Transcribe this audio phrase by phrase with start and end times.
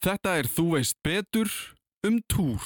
[0.00, 1.50] Þetta er Þú veist betur
[2.08, 2.64] um túr.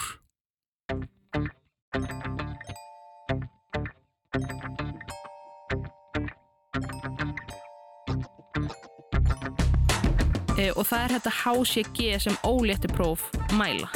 [10.54, 13.24] e, og það er þetta HCG sem ólétti próf
[13.58, 13.88] mæla.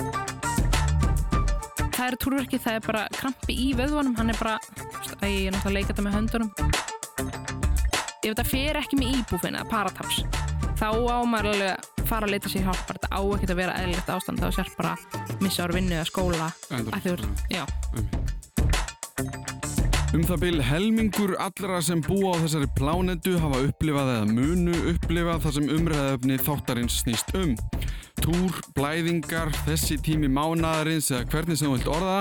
[1.95, 4.57] Það er túrverki, það er bara krampi í vöðvunum, hann er bara,
[5.20, 6.50] að ég er náttúrulega að leika þetta með höndunum.
[8.18, 10.25] Ef þetta fer ekki með íbúfin eða parataps,
[10.82, 13.77] þá á maður alveg að fara að leita sér hjálp, þetta á ekkert að vera
[13.82, 14.96] eðlilegt ástand, þá sér bara
[15.45, 17.65] missa ára vinnu eða skóla, að þú veist, já.
[20.16, 25.42] Um það byl helmingur allra sem búa á þessari plánetu hafa upplifað eða munu upplifað
[25.45, 27.52] það sem umræðaöfni þáttarins snýst um.
[28.24, 32.16] Túr, blæðingar, þessi tími mánaðarins eða hvernig sem þú vilt orða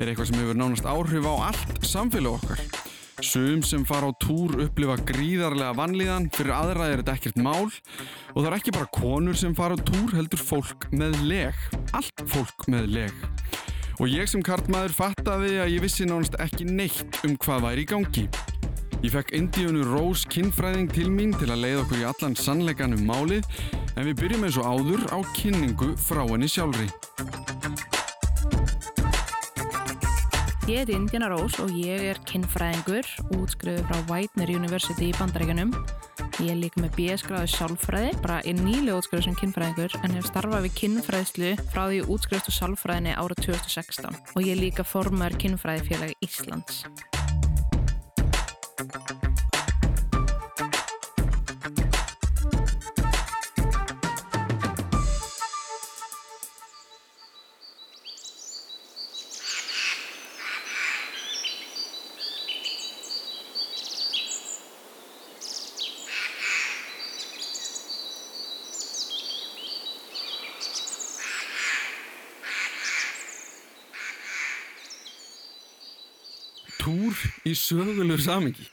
[0.00, 2.64] er eitthvað sem hefur nánast áhrif á allt samfélag okkar.
[3.18, 8.36] Sum sem fara á túr upplifa gríðarlega vanlíðan, fyrir aðra er þetta ekkert mál og
[8.36, 11.64] það er ekki bara konur sem fara á túr heldur fólk með leg.
[11.98, 13.24] Allt fólk með leg.
[13.98, 17.90] Og ég sem kartmaður fattaði að ég vissi nánast ekki neitt um hvað væri í
[17.90, 18.28] gangi.
[19.02, 23.06] Ég fekk Indíunu Rós kinnfræðing til mín til að leiða okkur í allan sannleikan um
[23.10, 23.46] málið
[23.96, 26.86] en við byrjum eins og áður á kynningu frá henni sjálfri.
[30.68, 33.06] Ég heiti Indiana Rose og ég er kinnfræðingur
[33.38, 35.72] útskriðu frá Whitener University í Bandaríkunum.
[36.44, 40.66] Ég er líka með BS-gráði sálfræði, bara er nýlega útskriðu sem kinnfræðingur en hef starfað
[40.68, 46.84] við kinnfræðslu frá því útskriðstu sálfræðinni árið 2016 og ég er líka formar kinnfræðifélagi Íslands.
[77.48, 78.66] Í sögulegur samingi.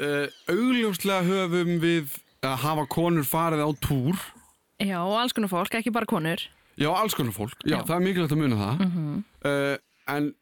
[0.00, 2.14] Uh, augljóslega höfum við
[2.46, 4.16] að hafa konur farið á túr.
[4.80, 6.40] Já, alls konar fólk, ekki bara konur.
[6.80, 7.56] Já, alls konar fólk.
[7.66, 7.84] Já, Já.
[7.84, 8.84] það er mikilvægt að muna það.
[8.86, 9.76] Mm uh,
[10.10, 10.32] en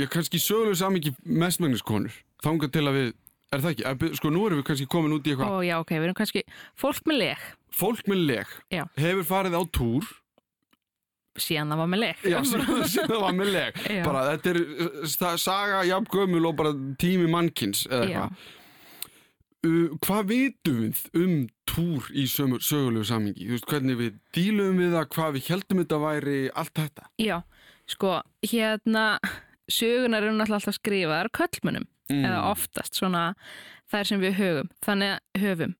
[0.00, 2.12] ég kannski sögulegur samingi mestmægnis konur.
[2.44, 3.12] Þangað til að við,
[3.54, 3.84] er það ekki?
[3.88, 5.54] Eh, Sko, nú erum við kannski komin út í eitthvað.
[5.54, 6.42] Og já, ok, við erum kannski
[6.82, 8.82] fólk með leg, Fólk með leg Já.
[9.00, 10.08] hefur farið á túr.
[11.40, 12.24] Síðan það var með leg.
[12.28, 12.64] Já, sem
[13.10, 13.78] það var með leg.
[14.04, 18.50] Bara, þetta er saga jafn gömul og bara tími mannkins eða eitthvað.
[19.62, 21.34] Uh, hvað vitum við um
[21.70, 23.44] túr í sömu, sögulegu samingi?
[23.46, 27.04] Þú veist, hvernig við dílum við það, hvað við heldum þetta væri, allt þetta?
[27.22, 27.36] Já,
[27.94, 28.16] sko,
[28.50, 29.04] hérna,
[29.70, 32.24] sögunar eru náttúrulega alltaf skrifaðar köllmunum, Mm.
[32.26, 33.20] eða oftast svona
[33.88, 35.70] þær sem við höfum, þannig að höfum.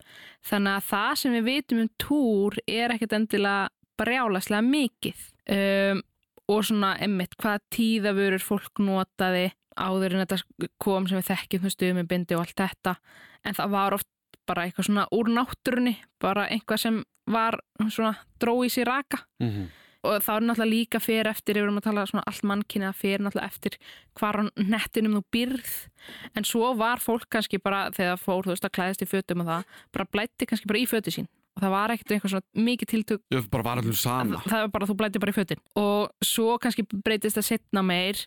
[0.49, 3.67] Þannig að það sem við vitum um túr er ekkert endilega
[4.01, 5.25] brjálaslega mikið.
[5.51, 6.03] Um,
[6.49, 11.97] og svona, emmitt, hvaða tíðavörur fólk notaði áður en þetta kom sem við þekkjum stuðum
[12.03, 12.97] með bindi og allt þetta.
[13.45, 14.09] En það var oft
[14.47, 17.59] bara eitthvað svona úr náttúrunni, bara eitthvað sem var
[17.91, 19.67] svona drói sér raka Mm -hmm.
[20.03, 22.87] og þá er náttúrulega líka fyrir eftir ef við erum að tala svona allt mannkynni
[22.87, 23.79] að fyrir náttúrulega eftir
[24.15, 25.89] hvar á nettinum þú byrð
[26.37, 29.47] en svo var fólk kannski bara þegar fór þú veist að klæðast í fötum og
[29.47, 32.89] það bara blætti kannski bara í fötu sín og það var ekkert eitthvað svona mikið
[32.95, 33.23] tiltök.
[33.35, 34.41] Ég bara var allir sama.
[34.47, 35.63] það var bara þú blætti bara í fötin.
[35.77, 38.27] Og svo kannski breytist það setna meir.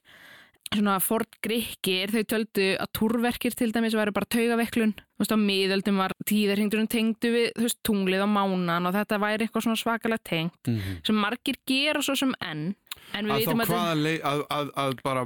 [0.73, 5.37] Svona fort grikkir þau töldu að túrverkir til dæmis væri bara taugaveiklun þú veist á
[5.37, 9.77] miðöldum var tíðarhingdurinn tengdu við þú veist tunglið á mánan og þetta væri eitthvað svona
[9.77, 11.05] svakalega tengt Mm -hmm.
[11.05, 12.75] sem margir gera svo sem enn
[13.13, 15.23] Að þá að, hvaða leið, að, að, að bara,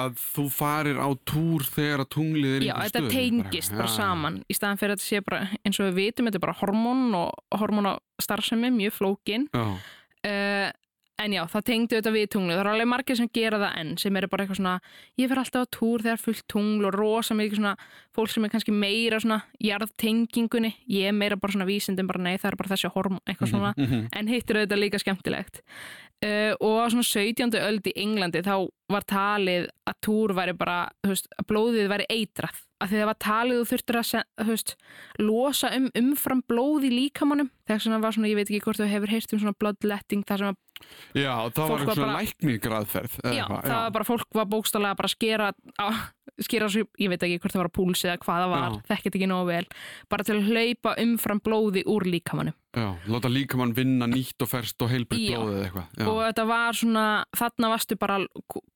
[0.00, 3.76] að þú farir á túr þegar að tunglið er í já, einhverju þetta stöðu, tengist
[3.76, 3.96] bara, Já.
[3.98, 6.58] saman í staðan fyrir að þetta sé bara eins og við vitum þetta er bara
[6.62, 9.48] hormón og hormón á starfsemi mjög flókin.
[9.54, 9.64] Já,
[10.26, 10.68] uh,
[11.18, 12.54] en já, það tengdu þetta við tunglið.
[12.54, 14.74] Það er alveg margir sem gera það enn sem eru bara eitthvað svona,
[15.18, 17.72] ég fer alltaf á túr þegar fullt tungl og rosa mikið svona
[18.14, 20.74] fólk sem er kannski meira svona jarðtengingunni.
[20.86, 23.72] Ég er meira bara svona vísindin bara nei, það er bara þessi hormón, eitthvað svona.
[23.76, 24.06] Mhm.
[24.14, 25.62] en hittir auðvitað líka skemmtilegt
[26.26, 27.54] uh, og á svona 17.
[27.58, 32.60] öld í Englandi þá var talið að túr væri bara, veist, að blóðið væri eitrað,
[32.78, 34.12] af því það var talið þú þurftur að,
[34.48, 34.74] veist,
[35.20, 38.88] losa um umfram blóð í líkamannum þegar svona var svona, ég veit ekki hvort þú
[38.88, 40.60] hefur heyrt um svona bloodletting, þar sem að,
[41.18, 42.02] já það var eitthvað
[43.24, 45.88] eða já, eitthvað, það var bara fólk var bókstálega bara að skera á,
[46.44, 48.86] skera svo, ég veit ekki hvort það var á púls eða hvað það var, Já.
[48.92, 49.66] þekkit ekki nógu vel
[50.12, 54.82] bara til að hlaupa umfram blóði úr líkamannum Já, láta líkamann vinna nýtt og ferst
[54.84, 55.38] og heilbritt Já.
[55.40, 55.86] blóðið eitthvað.
[55.98, 56.06] Já.
[56.12, 57.06] og þetta var svona,
[57.40, 58.18] þarna varstu bara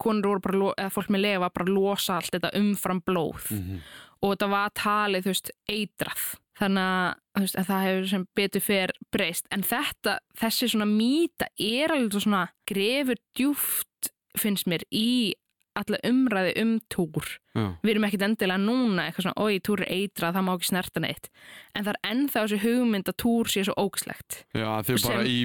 [0.02, 3.50] konur voru bara, eða fólk með var bara losa allt þetta umfram blóð.
[3.50, 3.82] Mhm.
[4.22, 6.24] og þetta var talið, þú veist, eitrað.
[6.60, 9.46] Þannig að, veist, að það hefur sem betur fer breyst.
[9.50, 15.34] En þetta, þessi svona mýta er alveg svona grefur djúft finnst mér í
[15.78, 17.64] alla umræði um túr Já.
[17.80, 21.02] við erum ekkit endilega núna eitthvað svona, oi, túr er eitrað, það má ekki snerta
[21.02, 21.30] neitt.
[21.74, 25.38] En það er ennþá þessi hugmynd að túr sé svo ógslegt Já, þegar bara í,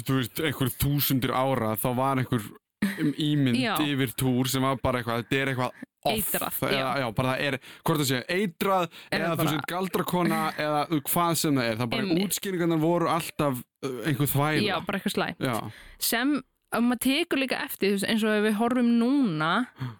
[0.00, 2.48] þú veist, einhver þúsundir ára þá var einhver
[2.86, 3.74] um ímynd Já.
[3.82, 5.84] yfir túr sem var bara eitthvað, þetta er eitthvað off.
[6.08, 6.78] Eitrað, Það- já.
[6.78, 10.82] eða, já, bara það er, hvort það sé, eitrað Eða eða þú sér galdrakona eða
[11.10, 14.62] hvað sem það er, það bara útskýringarnar voru alltaf uh, einhver þvæla.
[14.68, 15.56] já, bara eitthvað slæm Já,
[15.98, 16.36] sem
[16.68, 19.50] að maður tekur líka eftir veist, eins og ef við horfum núna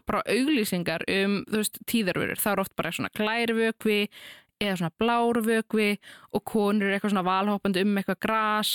[0.06, 4.00] bara auglýsingar um veist, tíðarvörur, það er oft bara svona glærvökvi
[4.60, 5.88] eða svona blárvökvi
[6.34, 8.72] og konur eru eitthvað svona valhoppandi um eitthvað gras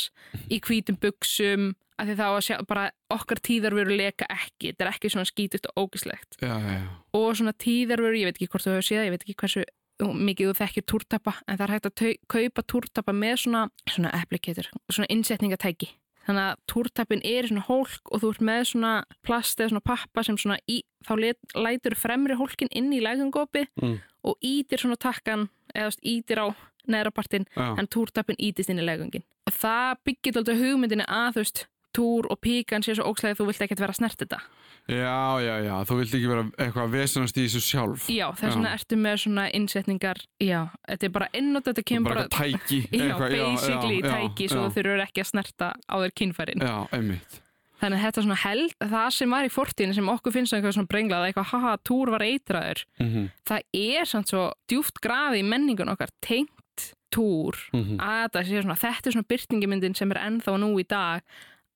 [0.49, 5.11] í hvítum buksum af því þá sjá bara okkar tíðarvörur leka ekki, þetta er ekki
[5.13, 6.87] svona skítust og ógislegt já, já, já.
[7.19, 9.65] og svona tíðarvörur, ég veit ekki hvort þú hefur séð ég veit ekki hversu
[10.03, 14.71] mikið þú þekkir túrtappa en það er hægt að kaupa túrtappa með svona, svona applicator,
[14.89, 15.91] svona innsetningatæki
[16.23, 18.93] þannig að túrtappin er svona hólk og þú ert með svona
[19.27, 23.67] plast eða svona pappa sem svona í, þá let, lætur fremri hólkin inn í lægungópi
[23.81, 23.99] Mm.
[24.23, 26.47] Og ítir svona takkan eða ítir á
[26.87, 27.75] neðrapartin já.
[27.79, 32.27] en túrtappin ítist inn í lægungin og það byggir alltaf hugmyndinni að þú veist túr
[32.31, 34.39] og píkan sé svo ókslega þú vilt ekkert vera að snert þetta
[34.83, 38.07] Já, já, já, þú vilt ekki vera eitthvað vesenast í þessu sjálf.
[38.11, 38.79] Já, þess vegna Já.
[38.81, 40.59] ertu með svona innsetningar Já,
[40.89, 42.81] þetta er bara innótt þetta kemur bara bara, tæki.
[42.89, 46.65] Já, eitthvað, basically já, já, tæki svo þú þurfur ekki að snerta á þér kynfærin
[46.67, 47.39] Já, einmitt.
[47.81, 50.75] Þannig að þetta er svona held það sem var í fortíðinu sem okkur finnst eitthvað
[50.77, 55.47] svona brenglað eitthvað, haha, túr var eitraður Mm það er samt svo djúft grafið í
[55.47, 57.97] menningun okkar tengt túr -hmm.
[57.99, 61.21] að þetta sé svona, þetta er svona byrtingimyndin sem er ennþá nú í dag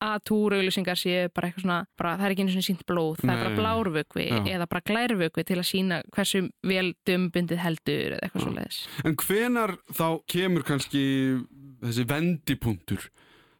[0.03, 3.31] að túrauðlýsingar sé bara eitthvað svona bara, það er ekki einu svona sínt blóð, það
[3.31, 3.59] er bara Nei.
[3.59, 4.41] blárvökvi Já.
[4.55, 8.45] eða bara glærvökvi til að sína hversu vel dumbundið heldur eða eitthvað Já.
[8.45, 11.03] svo leiðis En hvenar þá kemur kannski
[11.81, 13.09] þessi vendipunktur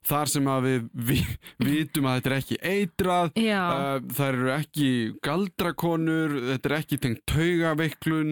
[0.08, 1.24] þar sem að við, við
[1.60, 4.90] vitum að þetta er ekki eitrað, uh, það eru ekki
[5.28, 8.32] galdrakonur, þetta er ekki tengt taugaveiklun,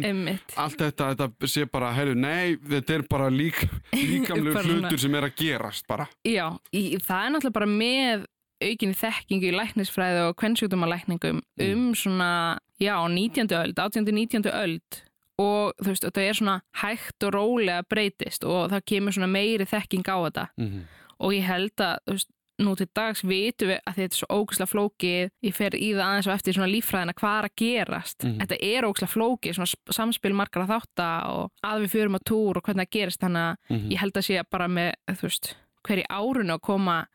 [0.55, 3.59] allt þetta, þetta sé bara, heyrðu, nei, þetta er bara lík,
[3.95, 6.07] líkamlegu hlutur sem er að gerast bara.
[6.27, 8.25] Já, í, það er náttúrulega bara með
[8.65, 11.73] aukinni þekkingu í læknisfræði og kvennsjúkdómalækningum Mm.
[11.87, 13.51] um svona, já, 19.
[13.51, 14.05] öld, 18.
[14.15, 14.47] 19.
[14.51, 15.01] öld
[15.37, 19.65] og þú veist, þetta er svona hægt og rólega breytist og það kemur svona meiri
[19.67, 20.83] þekking á þetta Mm -hmm.
[21.19, 24.71] Og ég held að, veist, nú til dags vitum við að þetta er svo ógæslega
[24.71, 25.29] flókið.
[25.43, 28.37] Ég fer í það aðeins og eftir svona líffræðina hvað er að gerast, Mhm.
[28.39, 32.21] þetta er ógæslega flókið svona sp- samspil margar að þátta og að við förum á
[32.23, 33.19] túr og hvernig það gerist.
[33.19, 37.07] Þannig að ég held að sé bara með, veist hverju árunu að koma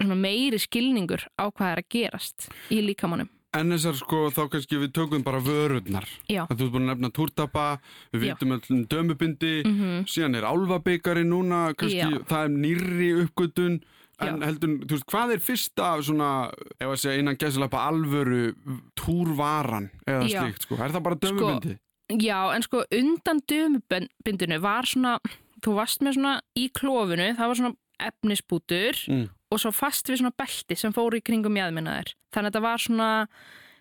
[0.00, 4.78] svona meiri skilningur á hvað er að gerast í líkamannum En þessar sko, þá kannski
[4.78, 6.04] við tökum bara vörurnar.
[6.30, 6.44] Já.
[6.46, 7.64] Það þú ert búin að nefna túrtapa,
[8.12, 12.20] við vitum öllum dömubindi, mm síðan er álfabikari núna, kannski Já.
[12.30, 13.80] það er nýrri uppgötun,
[14.20, 14.46] en Já.
[14.46, 16.30] heldur, þú veist, hvað er fyrsta svona,
[16.78, 18.54] ef að segja innan gæslepa alvöru
[18.94, 20.44] túrvaran eða Já.
[20.46, 21.78] slíkt, sko, er það bara dömubindi?
[22.22, 25.18] Já, en sko undan dömubindinu var svona
[25.62, 29.28] þú varst með svona í klófinu það var svona efnisbútur Mm.
[29.50, 32.84] Og svo fast við svona belti sem fóru í kringum jæðminnaðir þannig að þetta var
[32.84, 33.10] svona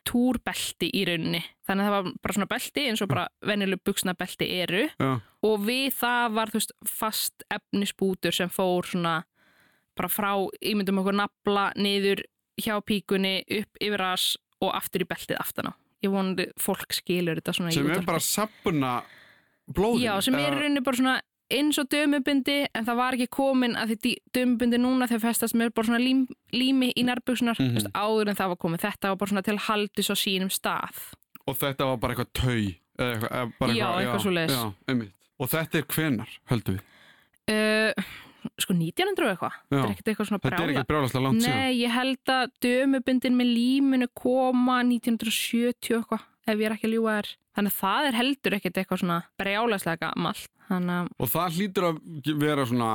[0.08, 1.42] túrbelti í rauninni.
[1.68, 4.86] Þannig að það var bara svona belti eins og bara venjuleg buksna belti eru.
[4.96, 5.10] Já,
[5.46, 9.16] og við það var þú veist fast efnisbútur sem fór svona
[10.00, 10.32] bara frá,
[10.64, 12.24] ímyndum okkur nafla niður
[12.60, 14.32] hjá píkunni upp yfir ras
[14.64, 15.74] og aftur í beltið aftan á.
[16.04, 18.94] Ég vonandi fólk skilur þetta svona í sem er bara sapuna
[19.68, 20.06] blóðin.
[20.08, 21.18] já, sem er rauninni bara svona
[21.52, 25.74] eins og dömubindi en það var ekki komin að því dömubindi núna þegar festast með
[25.74, 27.92] bara svona lím, lími í nærbuksunar mm Mhm.
[27.94, 30.96] áður en það var komið þetta var bara svona til að haldi svo sínum stað
[31.48, 32.66] Og þetta var bara eitthvað tau.
[33.00, 34.52] Eitthvað, bara Já, eitthvað svoleiðis.
[34.54, 35.14] Já, einmitt.
[35.40, 36.84] Og þetta er hvenar, höldum við?
[37.50, 38.04] uh,
[38.60, 41.42] sko 1900 og eitthvað þetta er ekkert eitthvað svona Þetta er brjála ekki brjálaslega langt
[41.42, 41.56] síðan.
[41.56, 46.88] Nei, ég held að dömubindin með líminu koma 1970 og eitthvað, ef ég er ekki
[46.90, 47.32] að ljúga þér.
[47.60, 50.50] Þannig að það er heldur ekkert eitthvað svona brjálaslega gamalt.
[50.70, 51.98] Að, Og það hlýtur að
[52.40, 52.90] vera svona,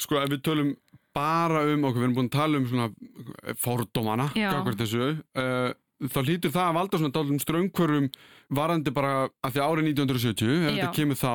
[0.00, 0.70] sko ef við tölum
[1.14, 4.48] bara um okkur, við erum búin að tala um svona fordómana, Já.
[4.56, 5.08] gagvart þessu,
[5.38, 5.68] uh,
[6.08, 8.08] þá hlýtur það að valda svona dálum ströngkvörum
[8.54, 9.12] varandi bara
[9.44, 11.32] að því árið 1970, ef þetta kemur þá,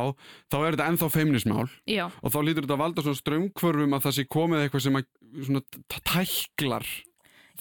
[0.50, 4.06] þá er þetta ennþá feimnismál já, og þá hlýtur þetta að valda svona ströngkvörum að
[4.08, 5.10] það sé komið eitthvað sem að
[5.48, 5.64] svona
[6.14, 6.88] tæklar.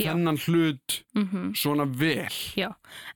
[0.00, 1.52] Þennan hlut mhm.
[1.58, 2.32] svona vel.
[2.56, 2.70] Já,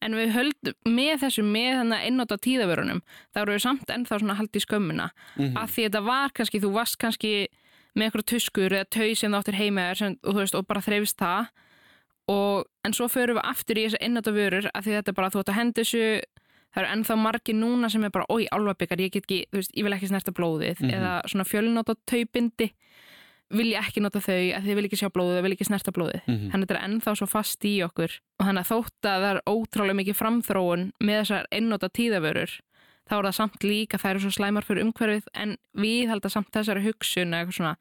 [0.04, 3.02] en við höldum með þessu, með þannig að einnóta tíðavörunum,
[3.32, 5.10] þá eru við samt ennþá svona haldið í skömmuna.
[5.36, 7.34] Mm Af því þetta var kannski, þú varst kannski
[7.96, 10.84] með eitthvað tuskur eða tau sem þú áttir heima sem, og, þú veist, og bara
[10.84, 11.52] þreifist það.
[12.26, 15.30] Og, en svo förum við aftur í þessu einnóta vörur af því þetta er bara,
[15.30, 16.02] þú átt að henda þessu,
[16.74, 19.72] það eru ennþá margir núna sem er bara, oi, álfabikar, ég get ekki, þú veist,
[19.72, 20.90] ég vil ekki snerta blóðið Mhm.
[20.98, 22.72] eða svona fjölnóta taupindi
[23.50, 26.22] vil ég ekki nota þau að þið vil ekki sjá blóðið, vil ekki snerta blóðið
[26.26, 26.50] Mhm.
[26.50, 28.10] þannig að þetta er ennþá svo fast í okkur
[28.40, 32.56] og þannig að þótt að það er ótrúlega mikið framþróun með þessar einnóta tíðavörur
[33.06, 36.50] þá er það samt líka, það eru svo slæmar fyrir umhverfið en við halda samt
[36.50, 37.76] þessari hugsun eða eitthvað svona,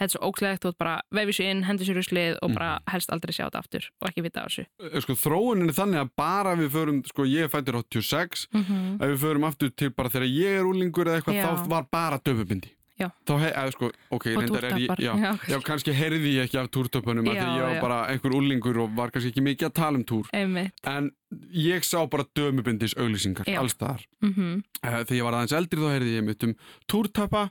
[0.00, 2.78] þetta er svo óklæðið þú bara vefið sér inn, hendur sér úr slið og bara
[2.88, 6.00] helst aldrei sjá þetta aftur og ekki vita á þessu Eh, Sko, þróunin er þannig
[6.00, 10.08] að bara við förum, sko, ég fættur 86, mm ef við förum aftur til bara
[10.08, 11.44] þegar ég er úlingur eða eitthvað, Já.
[11.44, 12.70] þá var bara döfubindi.
[13.00, 13.08] Já.
[13.28, 16.60] Þá hef, eða sko, ok, reyndar er ég, já, Já, já, kannski heyrði ég ekki
[16.60, 20.00] af túrtöpunum að ég var bara einhver úlingur og var kannski ekki mikið að tala
[20.00, 20.30] um túr.
[20.36, 21.10] einmitt En
[21.56, 23.60] ég sá bara dömubindis auglýsingar Já.
[23.62, 24.06] allstaðar.
[24.24, 26.52] mm Uh, þegar ég var aðeins eldri þá heyrði ég mitt um
[26.88, 27.42] túrtappa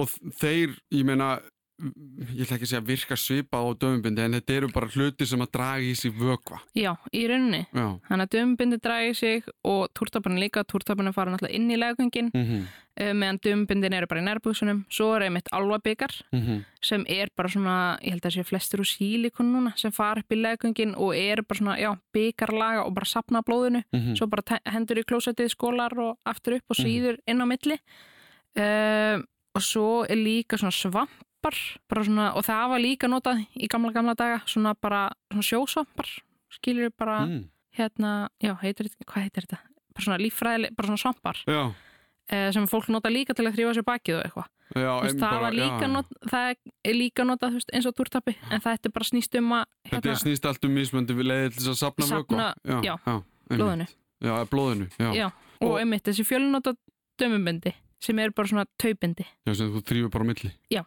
[0.00, 0.08] og
[0.40, 1.28] þeir, ég meina
[1.80, 5.40] ég ætla ekki að segja virka svipa á dömubindi en þetta eru bara hluti sem
[5.40, 6.58] að draga í sig vökva.
[6.76, 7.86] já, í rauninni Já.
[8.08, 12.44] þannig að dömbindi dragi sig og túrtaparn líka, túrtaparn fara náttúrulega inn í legungin Mm
[12.44, 12.62] -hmm.
[13.00, 16.64] uh, meðan dömbindin eru bara í nærbúksunum svo er einmitt alvabikar Mm -hmm.
[16.82, 20.32] sem er bara svona, ég held að sé flestur úr sílikon núna sem fara upp
[20.32, 24.14] í legungin og eru bara svona, já, byggarlaga og bara sapna blóðinu, Mhm.
[24.16, 27.78] svo bara hendur í klósettið, skólar og aftur upp og síður inn á milli
[28.58, 29.22] uh,
[29.54, 31.08] og svo er líka svona svampar
[31.42, 36.08] bara svona, og það var líka notað í gamla gamla daga, svona bara svona sjósvampar,
[36.50, 37.48] skilur bara Mm.
[37.76, 39.58] hérna, já, heitir, þetta- hvað heitir þetta
[39.94, 41.62] bara svona líffræðileg, bara svona Já,
[42.32, 46.02] uh, sem fólk nota líka til að þrjóða sér bakið og eitthvað já, það, já.
[46.30, 46.54] það
[46.84, 50.10] er líka notað veist, eins og túrtappi en það er bara snýst um að Þetta
[50.10, 52.54] er snýst allt um mismöndi við leiðið til þess að sapna vökva.
[52.84, 52.98] já,
[53.50, 53.86] blóðinu
[54.20, 55.12] Já, blóðinu, já.
[55.14, 55.26] já.
[55.60, 56.76] og, Og- einmitt þessi fjölunota
[57.18, 60.52] dömubindi sem er bara svona taupindi Já, sem þú þrýfur bara á milli.
[60.70, 60.84] Já.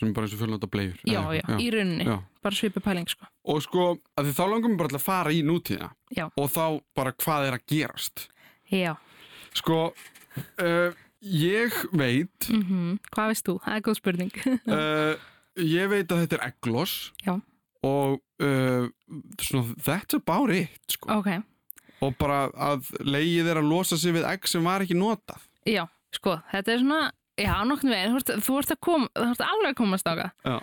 [0.00, 0.96] Sem er bara eins og fjölnóta blegjur.
[1.04, 2.16] já, já, í rauninni, Já.
[2.42, 3.28] bara svipu pæling sko.
[3.52, 3.84] Og sko,
[4.16, 5.90] að því þá langum við bara að fara í nútíðina.
[6.16, 6.26] Já.
[6.40, 6.64] Og þá
[6.96, 8.28] bara hvað er að gerast.
[8.72, 8.96] já,
[9.52, 9.92] Sko,
[10.62, 13.56] uh, ég veit, mm hvað veist þú?
[13.64, 15.14] Það er góð spurning uh,
[15.76, 16.92] ég veit að þetta er.
[17.26, 17.34] Já.
[17.82, 18.88] Og uh,
[19.40, 21.10] svona, that's about it, sko.
[21.20, 21.42] ok,
[22.00, 25.40] Og bara að leigið er að losa sig við egg sem var ekki notað.
[25.68, 27.00] já, sko, þetta er svona
[27.40, 30.30] já, nokkurn veginn, þú þú ert að koma þú ert alveg að komast á það
[30.44, 30.56] Já.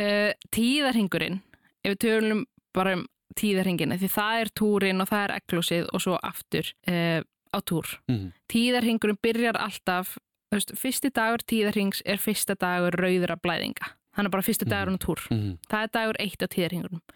[0.00, 1.40] uh, tíðarhingurinn
[1.84, 3.04] ef við tölum bara um
[3.38, 7.20] tíðarhingina því það er túrin og það er eglósið og svo aftur uh,
[7.54, 7.90] á túr.
[8.10, 8.30] Mm.
[8.50, 10.16] tíðarhingurinn byrjar alltaf
[10.54, 13.94] veist, fyrsti dagur tíðarhings er fyrsta dagur rauðra blæðinga.
[14.14, 15.22] Hann er bara fyrsti dagurinn á túr.
[15.34, 15.56] Mm.
[15.70, 17.12] það er dagur eitt á tíðarhingurum uh,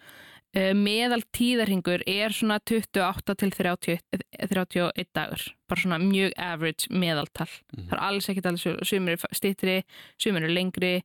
[0.55, 3.99] meðal tíðarhingur er svona 28 til 30,
[4.39, 9.75] 31 dagur bara svona mjög average meðaltal það er alls ekkert alveg sumir er stittri,
[10.17, 11.03] sumir er lengri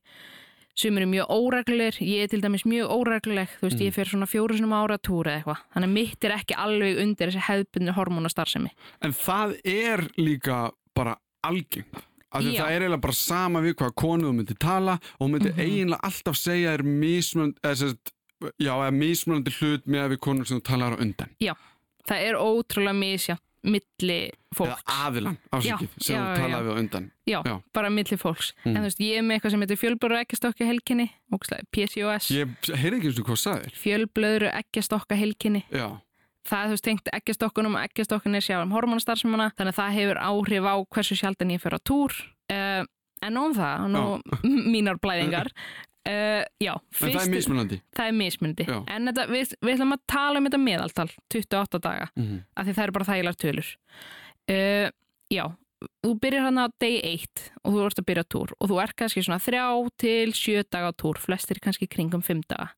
[0.75, 3.85] sumir er mjög óreglulegir ég er til dæmis mjög óregluleg þú veist, Mm.
[3.87, 6.97] ég fer svona fjóru sinum ára túr eða eitthvað þannig að mitt er ekki alveg
[7.05, 8.69] undir þessi hefðbunni hormónastarfsemi
[9.01, 12.01] En það er líka bara algengt.
[12.35, 12.61] Af því Já.
[12.65, 15.61] það er eiginlega bara sama við hvað konu þú myndir tala og hún myndir Mhm.
[15.61, 18.11] eiginlega alltaf segja er mismunandi, eða sérst,
[18.59, 21.33] já, eða mismunandi hlut með við konur sem þú talar á undan.
[22.05, 26.35] það er ótrúlega misjátt milli fólks Eða aðilan, Já, sem já, þú já.
[26.37, 27.05] talaði við á undan.
[27.25, 27.55] Já, Já.
[27.73, 28.51] bara milli fólks.
[28.61, 28.67] Mm.
[28.69, 31.07] En þú veist, ég er með eitthvað sem heitir fjölblöðru ekkjastokka helkinni,
[31.73, 33.73] PCOS, Ég heyrði ekki eins og hvað sagðir.
[33.81, 35.63] fjölblöðru ekkjastokka helkinni.
[35.73, 35.87] Já,
[36.45, 40.19] Það er þú veist tengt ekkjastokkunum og ekkjastokkunni sjá um hormonastarfsemana, þannig að það hefur
[40.21, 42.13] áhrif á hversu sjaldan ég fer á túr.
[42.53, 42.85] Uh,
[43.25, 44.03] en nóg um það, nú
[44.75, 45.49] mínar blæðingar.
[46.05, 47.77] Uh, já, en það er mismunandi.
[47.97, 48.65] það er mismundi.
[48.69, 48.75] Já.
[48.93, 52.11] En þetta, við, við ætlum að tala um þetta meðaltal, 28 daga.
[52.13, 53.69] Mm af því það eru bara þægilar tölur
[54.51, 54.87] uh,
[55.33, 55.43] já,
[56.05, 58.79] þú byrjar hann á day 1 og þú ert að byrja á túr og þú
[58.83, 59.63] ert kannski svona 3
[60.01, 62.71] til 7 daga á túr, flestir kannski kringum 5 daga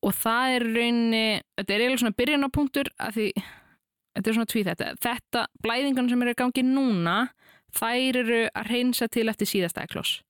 [0.00, 1.24] og það er rauninni,
[1.58, 3.26] þetta er eiginlega svona byrjanapunktur af því,
[4.16, 7.16] þetta er svona tví þetta þetta, blæðingarna sem eru í gangi núna
[7.76, 10.20] þær eru að reynsa til eftir síðasta eklos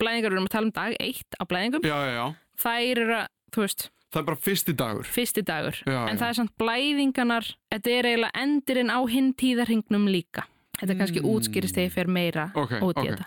[0.00, 2.26] blæðingar eru um að tala um dag 1 á blæðingum Já, já, já.
[2.64, 5.06] þær eru að, þú veist Það er bara fyrsti dagur.
[5.08, 10.44] fyrsti dagur en það er samt blæðinganar þetta er eiginlega endurinn á hinn tíðarhingnum líka
[10.80, 11.30] þetta kannski Mm.
[11.32, 13.08] útskýrist þegar ég fer meira Ok, út í ok.
[13.08, 13.26] þetta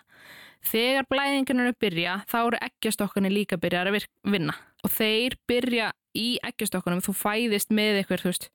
[0.66, 4.54] þegar blæðingarnar eru byrja þá eru eggjastokkanir líka að virk, vinna
[4.84, 8.50] og þeir byrja í eggjastokkanum þú fæðist með eitthvað þú veist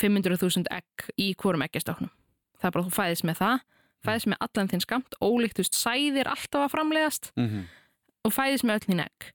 [0.00, 2.10] 500.000 egg í hvorum eggjastokkanum
[2.60, 3.60] það er bara þú fæðist með það
[4.06, 7.66] fæðist með allan þinn skamt ólíkt þú veist sæðir alltaf að framlegast Mm
[8.26, 9.28] og fæðist með öll þín egg.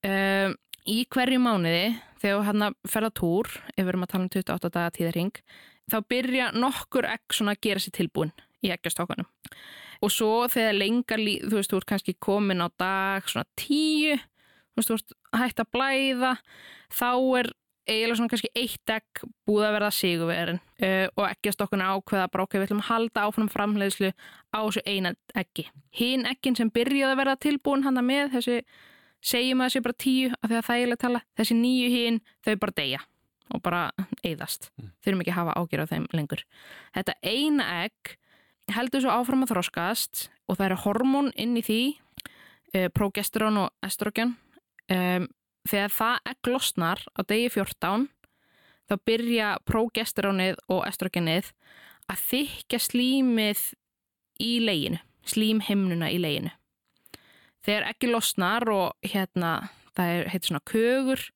[0.00, 0.54] Um,
[0.88, 1.84] í hverju mánuði
[2.22, 5.42] þegar þú hérna ferða túr ef við erum að tala um 28 daga tíðarhing
[5.90, 8.32] þá byrja nokkur egg svona að gera sér tilbúin
[8.64, 9.28] í eggjastokkanum
[10.00, 14.80] og svo þegar lengar þú veist, þú ert kannski komin á dag svona 10 þú
[14.80, 16.32] veist, þú ert hægt að blæða
[16.96, 17.10] þá
[17.42, 17.52] er
[17.88, 22.30] eiginlega svona kannski eitt egg búið að verða sigurverin uh, og ekki að stokkuna ákveða
[22.32, 24.10] bara okkur við ætlum að halda áfram framleiðslu
[24.52, 25.66] á þessu eina eggi.
[25.96, 28.58] Hinn eggin sem byrjaði að verða tilbúin handa með þessi,
[29.32, 32.20] segjum að þessi bara tíu af því að það er eiginlega tala, þessi nýju hinn
[32.46, 33.02] þau bara deyja
[33.50, 33.82] og bara
[34.22, 34.70] eyðast.
[34.78, 34.92] Mm.
[35.02, 36.44] Þurfum ekki að hafa ágjör á þeim lengur.
[36.94, 38.14] Þetta eina egg
[38.70, 41.82] heldur svo áfram að þróskast og það eru hormón inn í því,
[42.76, 44.36] uh, progesterón og estrogen
[44.92, 45.26] um,
[45.68, 48.08] þegar það egg losnar á degi 14
[48.90, 51.50] þá byrja progesterónið og estrogenið
[52.10, 53.66] að þykja slímið
[54.42, 54.98] í leginu,
[55.28, 56.50] slímhimnuna í leginu.
[57.60, 59.52] Þegar eggi losnar og hérna
[59.96, 61.26] það heitir svona kögur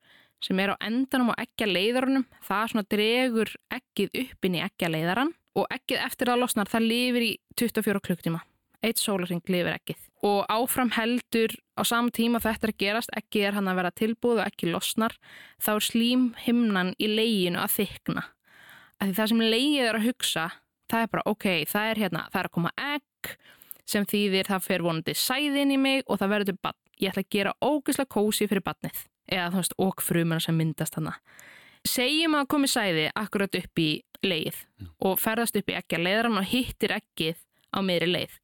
[0.45, 4.91] sem er á endanum á eggja leiðarunum, það svona dregur eggið upp inn í eggja
[4.93, 8.43] leiðaran og eggið eftir að losnar það lifir í 24 klukktíma.
[8.85, 13.43] Eitt sólarring lifir eggið og áfram heldur á saman tíma þetta er að gerast, ekki
[13.45, 15.17] er hann að vera tilbúð og ekki losnar,
[15.61, 18.25] þá er slím himnan í leginu að þykna.
[19.01, 20.45] Að því það sem legið er að hugsa,
[20.91, 23.35] það er bara ok, það er hérna, það er að koma egg
[23.85, 26.81] sem þýðir það fer vonandi sæðin í mig og það verður bann.
[27.03, 30.97] Ég ætla að gera ógislega kósi fyrir bannið, eða þú veist, okk frumar sem myndast
[30.97, 31.19] hana.
[31.85, 33.91] Segjum að komi sæði akkurat upp í
[34.25, 34.63] leið
[35.05, 37.43] og ferðast upp í að leiðran og hittir ekkið
[37.77, 38.39] á meiri leið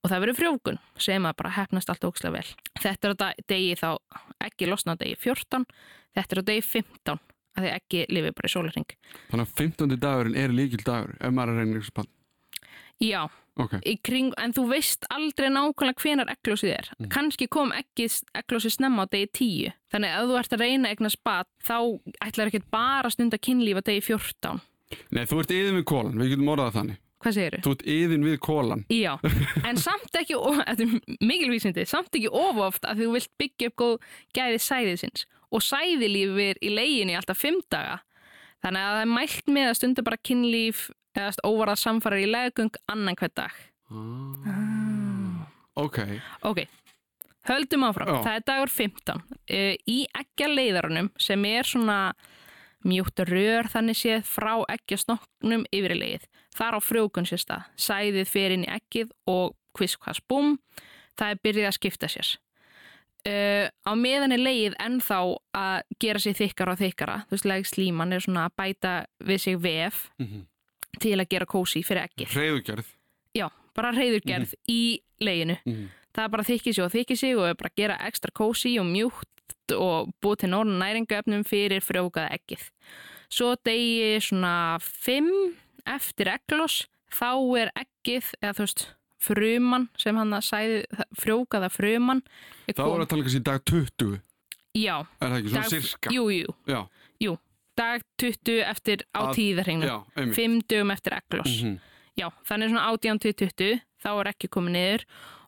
[0.00, 2.52] og það verður frjókun sem að bara hefnast allt ókslega vel.
[2.80, 3.90] Þetta er á degi þá
[4.46, 5.66] ekki losna á degi 14,
[6.16, 7.20] þetta er á degi 15
[7.58, 8.96] að því ekki lifið bara í sólarring.
[9.32, 10.00] Þannig að 15.
[10.00, 12.10] dagurinn er líkil dagur ef maður er reynir spann?
[13.00, 13.22] Já,
[13.56, 13.96] okay.
[14.04, 16.90] kring, en þú veist aldrei nákvæmlega hvenar eglósið er.
[16.98, 17.10] Mm.
[17.14, 21.14] Kanski kom eglósið snemma á degi 10, þannig að ef þú ert að reyna eignar
[21.14, 21.78] spann þá
[22.26, 24.60] ætlar ekki bara stund að kynlífa degi 14.
[25.16, 27.00] Nei, þú ert yfir með kólan, við getum orðað þannig.
[27.20, 27.62] Hvað segir þú?
[27.64, 28.84] Þú ert yðin við kólan.
[28.88, 29.10] Já,
[29.68, 33.96] en samt ekki, þetta er mikilvísindi, samt ekki ofoft að þú vilt byggja upp góð
[34.38, 37.98] gæði sæðisins og sæðilífur í leginni alltaf fimm daga.
[38.64, 40.82] Þannig að það er mælt með að stundu bara kynlíf
[41.16, 43.56] eða óvarað samfarar í legung annan hver dag.
[43.90, 45.44] Ah.
[45.80, 45.98] Ok.
[46.46, 46.64] Ok,
[47.48, 48.10] höldum áfram.
[48.14, 48.24] Oh.
[48.24, 49.22] Það er dagur 15.
[49.90, 51.98] Í ekki leiðarunum sem er svona
[52.86, 56.28] mjúkt rör þannig séð frá eggjastoknum yfir í leið.
[56.56, 57.66] Þar á frjókun sér stað.
[57.76, 60.56] Sæðið fer inn í eggið og kviskvast búm,
[61.18, 62.30] það er byrjið að skipta sér.
[63.20, 65.18] Uh, á meðan er leið ennþá
[65.52, 67.16] að gera sér þykkara og þykkara.
[67.28, 68.94] Þú veist, leið slíman er svona að bæta
[69.28, 70.44] við sig vef mm -hmm.
[71.00, 72.36] til að gera kósi fyrir eggið.
[72.36, 72.86] Reyðugjörð?
[73.34, 74.72] Já, bara reyðugjörð mm -hmm.
[74.72, 75.56] í leiðinu.
[75.64, 75.88] Mm -hmm.
[76.14, 78.86] Það er bara þykkið sig og þykkið sig og bara að gera ekstra kósi og
[78.86, 79.39] mjúkt
[79.76, 82.64] og búið til norðan næringuöfnum fyrir frjókaða ekkið.
[83.30, 85.28] Svo degi svona 5
[85.90, 87.30] eftir eglós þá
[87.60, 88.86] er ekkið, eða þú veist,
[89.20, 90.80] frumann sem hann að sæði,
[91.20, 92.24] frjókaða frumann.
[92.70, 94.18] Þá er að tala kannski dag 20?
[94.78, 94.96] Já.
[95.20, 96.14] Er það ekki svona dag, sirka?
[96.14, 96.56] Jú, jú.
[96.70, 96.80] Já.
[97.20, 97.36] Jú,
[97.78, 99.90] dag 20 eftir á tíðarhengnum.
[99.90, 100.38] Já, einmitt.
[100.38, 101.62] 5 dögum eftir eglós.
[101.62, 101.78] Mm -hmm.
[102.18, 105.04] Já, þannig svona 18-20, þá er ekki komið niður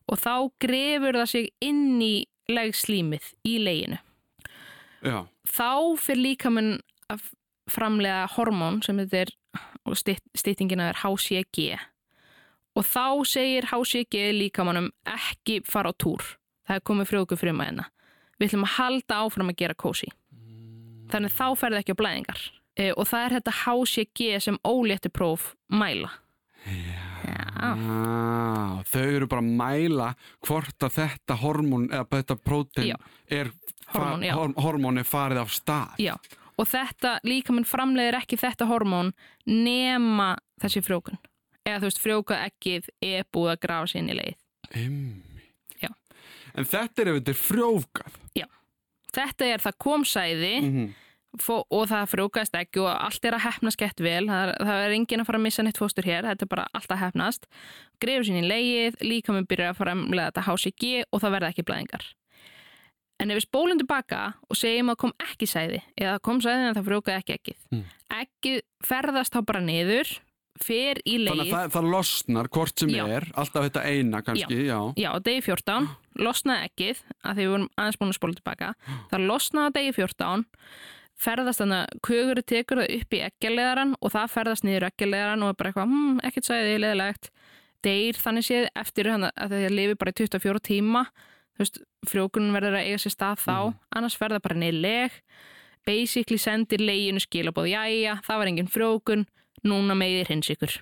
[0.07, 3.97] og þá grefur það sig inn í legslímið í leginu.
[5.03, 5.23] Já.
[5.49, 6.77] Þá fyrir líka mann
[7.11, 7.25] að
[7.71, 9.33] framlega hormón sem þetta er,
[9.83, 11.75] og stýttingina er HCG
[12.73, 16.23] og þá segir HCG líka mannum ekki fara á túr.
[16.65, 17.87] Það er komið frjóku fyrir maður hérna.
[18.39, 20.09] Við ætlum að halda áfram að gera kósi.
[21.13, 22.43] Þannig þá ferði ekki á blæðingar.
[22.73, 26.09] E, og það er þetta HCG sem ólétti próf mæla.
[26.65, 27.12] Já.
[27.23, 27.71] Já.
[28.91, 30.07] Þau eru bara að mæla
[30.45, 32.93] hvort að þetta hormón eða þetta prótein
[33.31, 33.51] er,
[33.93, 35.93] hormón, horm, hormón er farið af stað.
[36.01, 36.13] Já,
[36.57, 39.13] og þetta líka mann framleiðir ekki þetta hormón
[39.49, 40.33] nema
[40.63, 41.21] þessi frjókun.
[41.63, 44.41] Eða þú veist, frjókað ekkið er búið að grafa sér inn í leið.
[44.83, 45.45] Ymmi.
[45.79, 45.91] Já.
[46.53, 48.19] En þetta er ef þetta er frjókað?
[48.35, 48.47] Já.
[49.13, 50.91] Þetta er það komsæði mm -hmm
[51.33, 54.95] og það frjókast ekki og allt er að hefnast gett vel, það er, það er
[54.97, 57.47] engin að fara að missa neitt fóstur hér, þetta er bara allt að hefnast
[58.01, 61.53] greifur sín í leið, líka með byrja að fara að þetta HCG og það verða
[61.53, 62.05] ekki blæðingar.
[63.21, 66.77] En ef við spólum tilbaka og segjum að kom ekki sæði eða kom sæði en
[66.77, 67.83] það frjókaði ekki ekkið mm.
[68.19, 70.13] ekki ferðast þá bara niður
[70.61, 73.03] fer í leið Þannig að það, það losnar hvort sem já.
[73.17, 74.75] er alltaf þetta eina kannski, já.
[74.75, 75.87] Já, já degi 14,
[76.21, 78.73] losnaði ekkið að því við vorum aðeins búin að spóla tilbaka
[79.13, 80.45] það losnaði degi 14
[81.23, 85.53] ferðast þannig að kugurinn tekur það upp í ekkjalegaran og það ferðast niður ekkjalegaran og
[85.53, 87.29] er bara eitthvað, hm, ekkert sæði, leðilegt
[87.83, 91.03] deyr þannig séð eftir að það lifi bara í 24 tíma
[91.53, 93.57] þú veist, frjókunum verður að eiga sér stað þá.
[93.57, 93.75] Mm.
[93.97, 95.19] annars ferða bara niður leg.
[95.83, 99.25] Basically sendir leginu skilabóð, jájá, það var engin frjókun
[99.67, 100.79] núna meðir hins ykkur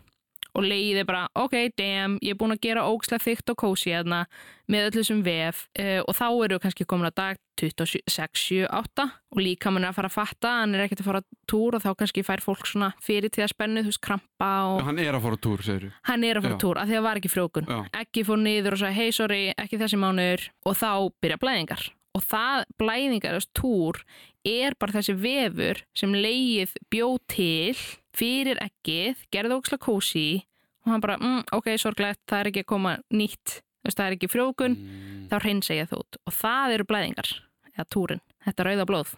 [0.57, 3.93] og leiðið er bara, ok, damn, ég er búin að gera ógslega þygt og kósi
[3.93, 4.25] hérna
[4.71, 5.61] með öllu sem vef.
[5.79, 9.91] Uh, og þá eru kannski komin að dag 26, 7, 8 og líka mann er
[9.91, 12.41] að fara að fatta, hann er ekkert að fara að túr og þá kannski fær
[12.43, 15.43] fólk svona fyrir til að spennu, þú veist, krampa og Hann er að fara á
[15.45, 15.91] túr, segir þú.
[16.09, 18.41] hann er að fara að túr af því að það var ekki frjókun ekki fór
[18.41, 20.47] niður og sagði hei sorry, ekki þessi mánuður.
[20.65, 21.85] Og þá byrja blæðingar.
[22.17, 24.01] Og það blæðingar, þessi túr
[24.43, 27.77] er bara þessi vefur sem leið bjó til
[28.17, 30.43] fyrir ekkið, gerði óksla kósi
[30.86, 34.15] og hann bara, mm, ok, sorglegt það er ekki að koma nýtt veist, það er
[34.17, 35.28] ekki frjókun, Mm.
[35.30, 37.30] þá reyns ég það út og það eru blæðingar,
[37.78, 39.13] eða túrin þetta rauða blóð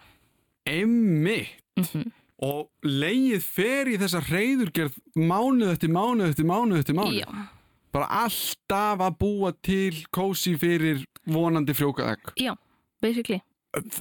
[0.66, 1.56] Einmitt.
[1.76, 2.12] mm
[2.44, 7.20] Og leið fer í þessa reyðurgerð mánuð eftir mánuð eftir mánuð eftir mánuð.
[7.22, 7.28] já,
[7.94, 12.34] Bara alltaf að búa til kósi fyrir vonandi frjókaðeg.
[12.36, 12.56] já,
[13.00, 13.40] basically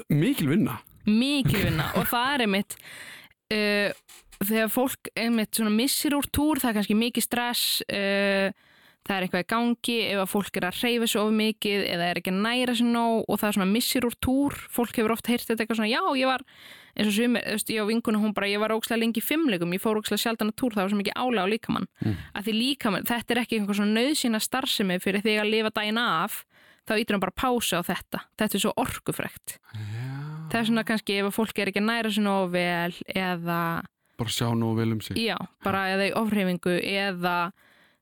[0.10, 0.80] Mikil vinna.
[1.06, 2.76] mikil vinna og það er einmitt
[3.54, 3.94] uh,
[4.50, 8.54] þegar fólk einmitt svona missir úr túr það er kannski mikið stress uh,
[9.04, 12.12] það er eitthvað í gangi ef að fólk er að reyfa svo of mikið eða
[12.12, 15.16] er ekki að næra sér nóg og það er svona missir úr túr fólk hefur
[15.18, 16.48] oft heyrt þetta eitthvað svona já ég var
[16.94, 19.26] eins og sumir, þú veist, ég og vinkuna hún bara ég var ókslega lengi í
[19.26, 21.88] fimmlegum, ég fór ókslega sjaldan að túr það var svo mikið álega á líkamann.
[22.04, 22.18] Mm.
[22.38, 26.02] að því líkamann, þetta er ekki einhver svona nöðsýna starfsemi fyrir þig að lifa daginn
[26.02, 26.44] af
[26.84, 28.22] þá ítur hann bara pása á þetta.
[28.38, 29.58] Þetta er svo orkufrekt.
[30.52, 33.62] Það er svona kannski ef að fólk er ekki að næra sér nógu vel eða,
[34.18, 35.18] Bara sjá nú vel um sig.
[35.18, 37.52] já, bara eða í ofreifingu eða,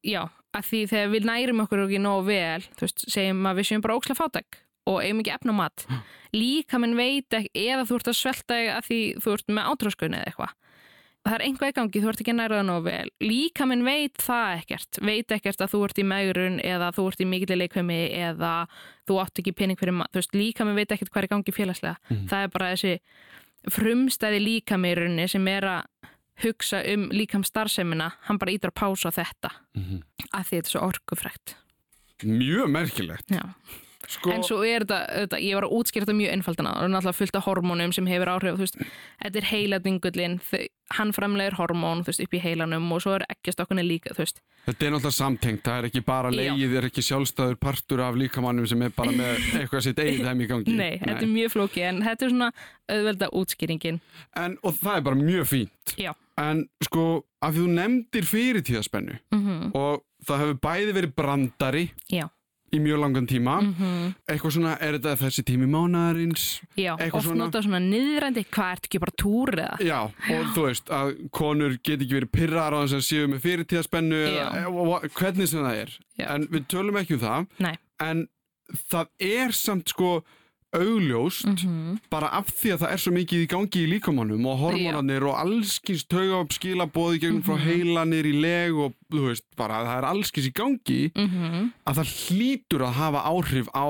[0.04, 3.68] já að því þegar við nærum okkur ekki nógu vel þú veist, segjum að við
[3.70, 4.58] séum bara ókslega fátæk
[4.92, 5.86] og eigum ekki efna á mat.
[6.34, 10.18] Líka minn veit ekki, eða þú ert að svelta að því þú ert með átráskunni
[10.20, 10.54] eða eitthvað.
[11.22, 13.10] Það er einhvað í gangi, þú ert ekki að næra það nógu vel.
[13.22, 17.22] Líka minn veit það ekkert veit ekkert að þú ert í megrun eða þú ert
[17.22, 18.54] í mikill leikvemi eða
[19.08, 21.54] þú átt ekki pening fyrir maður, þú veist, líka minn veit ekkert hvað er gangi
[21.54, 22.26] félagslega, Mhm.
[22.28, 23.00] það er bara þessi
[23.70, 26.01] frumstæði líkamirunni sem er að
[26.44, 30.02] hugsa um líkam starfsemina, hann bara ítur að pása á þetta Mhm.
[30.34, 31.56] að því þetta er svo orkufrækt
[32.24, 33.28] Mjög merkilegt.
[33.34, 33.42] Já.
[34.12, 37.20] Sko, en svo er þetta, þetta, ég var að útskýra þetta mjög einfaldana og náttúrulega
[37.22, 38.80] fullt af hormónum sem hefur áhrif, þú veist,
[39.24, 40.40] þetta er heiladingullin
[40.98, 44.42] hann framlegir hormón, þú veist, upp í heilanum og svo er ekkjastokkunni líka, þú veist
[44.66, 45.64] þetta er náttúrulega samtengt.
[45.66, 49.40] Það er ekki bara leið, er ekki sjálfstæður partur af líkamannum sem er bara með
[49.62, 50.76] eitthvað sitt eigið þeim í gangi.
[50.78, 52.52] Nei, þetta er mjög flóki en þetta er svona
[52.92, 54.00] auðvelda útskýringin
[54.38, 55.96] En, og það er bara mjög fínt.
[56.00, 56.12] Já.
[56.42, 57.08] En sko,
[57.44, 62.28] af því þú nefndir fyrirtíðaspennu mm og það hefur bæði verið brandari Já,
[62.72, 63.56] í mjög langan tíma.
[63.62, 66.44] mm Eitthvað svona, er þetta þessi tími mánaðarins?
[66.78, 69.78] já Eitthvað oft svona- notað svona niðrændi, hvað ert ekki bara túr eða?
[69.84, 73.42] Já, og þú veist að konur get ekki verið pyrrar á þess að séu með
[73.46, 74.68] fyrirtíðaspennu eða Já.
[74.68, 75.98] og- hvernig sem það er.
[76.20, 76.28] Já.
[76.36, 77.48] En við tölum ekki um það.
[77.60, 77.78] Nei.
[78.00, 78.28] En
[78.90, 80.24] það er samt sko
[80.74, 84.60] augljóst Mm bara af því að það er svo mikið í gangi í líkamannum og
[84.60, 87.66] hormónarnir og allskins tauga upp skila bóði gegnum frá Mhm.
[87.68, 91.72] heilanir í leg og þú veist bara það er allskins í gangi -hmm.
[91.88, 93.88] að það hlýtur að hafa áhrif á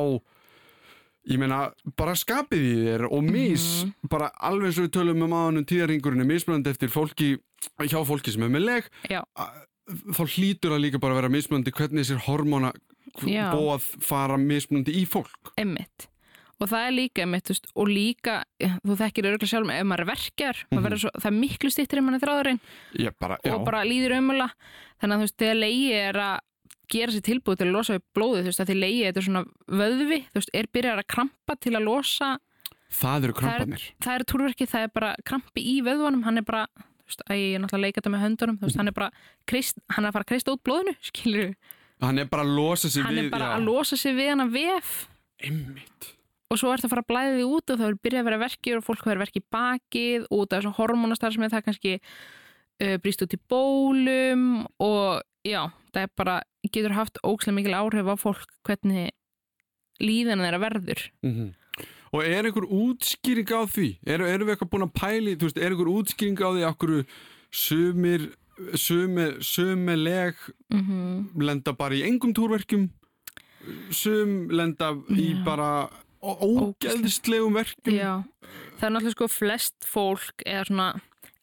[1.30, 3.94] ég meina bara skapið í þér og mis Mhm.
[4.10, 7.38] bara alveg og við tölum um aðanum tíðarhingurinn er mismunandi eftir fólki
[7.80, 9.22] hjá fólki sem er með leg Já.
[9.88, 12.72] þá hlýtur að líka bara vera mismunandi hvernig þessir hormóna
[13.26, 13.52] Já.
[13.54, 16.08] bóð fara mismunandi í fólk Emmitt.
[16.62, 20.04] Og það er líka emmitt, þú veist, og líka, þú þekkir örgulega sjálf, ef maður
[20.04, 20.76] er verkjar, Mhm.
[20.78, 22.62] maður verður svo, það er miklu stýttir maður er þráðurinn
[23.20, 24.52] bara, og bara líður ömulega.
[25.02, 26.40] Þannig að þú veist, þegar leiði er að
[26.92, 29.44] gera sér tilbúið til að losa upp blóðið, þú veist, því leiði þetta er svona
[29.82, 32.30] vöðvi, þú veist, er byrjar að krampa til að losa,
[32.92, 36.68] það eru krampanir það er túrverki, það er bara krampi í vöðvanum, hann er bara,
[36.76, 38.98] þú veist, að ég er náttúrulega að leika þetta með höndunum, þú veist, hann er
[39.00, 39.12] bara,
[39.48, 41.56] krist, hann er að krista út blóðinu, skilur
[42.02, 43.56] hann er bara að losa hann við er bara já.
[43.56, 44.92] að losa sig við hann að vef
[45.42, 46.12] Einmitt.
[46.52, 48.42] Og svo ert að fara að blæði því út og þá er byrjað að vera
[48.44, 51.66] verkir og fólk verður verki í bakið og út af þessu hormónastar sem er það
[51.70, 54.46] kannski uh, brýst út í bólum
[54.84, 55.64] og já,
[55.96, 56.36] það er bara
[56.68, 59.10] getur haft ókslega mikil áhrif á fólk hvernig
[60.04, 61.50] líðan þeirra verður Mhm.
[62.12, 63.86] Og er einhver útskýring á því?
[64.04, 66.92] Eru, eru við eitthvað búin að pæli, þú veist, er einhver útskýring á því okkur
[67.56, 68.26] sumir,
[68.76, 70.36] sumi, sumileg
[70.74, 72.90] mm lenda bara í engum túrverkjum,
[73.96, 75.88] sum lenda í bara
[76.22, 77.96] ó- ógeðslegum verkjum.
[77.98, 78.24] Já,
[78.80, 80.88] það er náttúrulega sko flest fólk eða svona,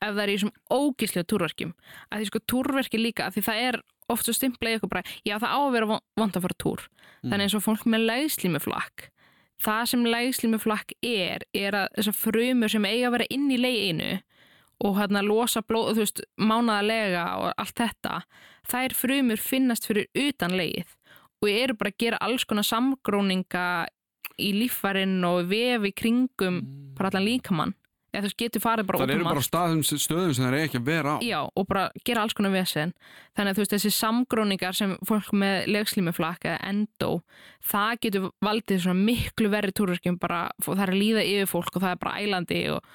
[0.01, 1.73] ef það er í þessum ógíslega túrverkjum,
[2.13, 5.53] að því sko túrverki líka, því það er oft svo stimplega ykkur bara, já það
[5.53, 6.81] á að vera von- vont að fara túr
[7.19, 7.31] Mm.
[7.33, 9.09] þannig eins og fólk með lægslímuflakk
[9.61, 14.21] það sem lægslímuflakk er er að þessar frumur sem eiga að vera inn í leginu
[14.81, 18.23] og hérna losa blóð, þú veist, mánaðarlega og allt þetta,
[18.71, 20.87] þær frumur finnast fyrir utan legið
[21.43, 23.87] og eru bara að gera alls konar samgróninga
[24.39, 26.63] í líffarinn og vefi kringum
[26.99, 27.75] bara allan líkamann.
[28.09, 30.63] Eða þú veist, getur farið bara Það eru um bara staðum, stöðum sem það er
[30.65, 31.17] ekki að vera á.
[31.29, 32.95] Já, og bara gera alls konar vesen.
[33.37, 37.11] Þannig að þú veist, þessi samgróningar sem fólk með legslímuflakk eða endó
[37.69, 41.85] það getur valdið svona miklu verri túrverkjum bara, það er að líða yfir fólk og
[41.85, 42.91] það er bara ælandi og,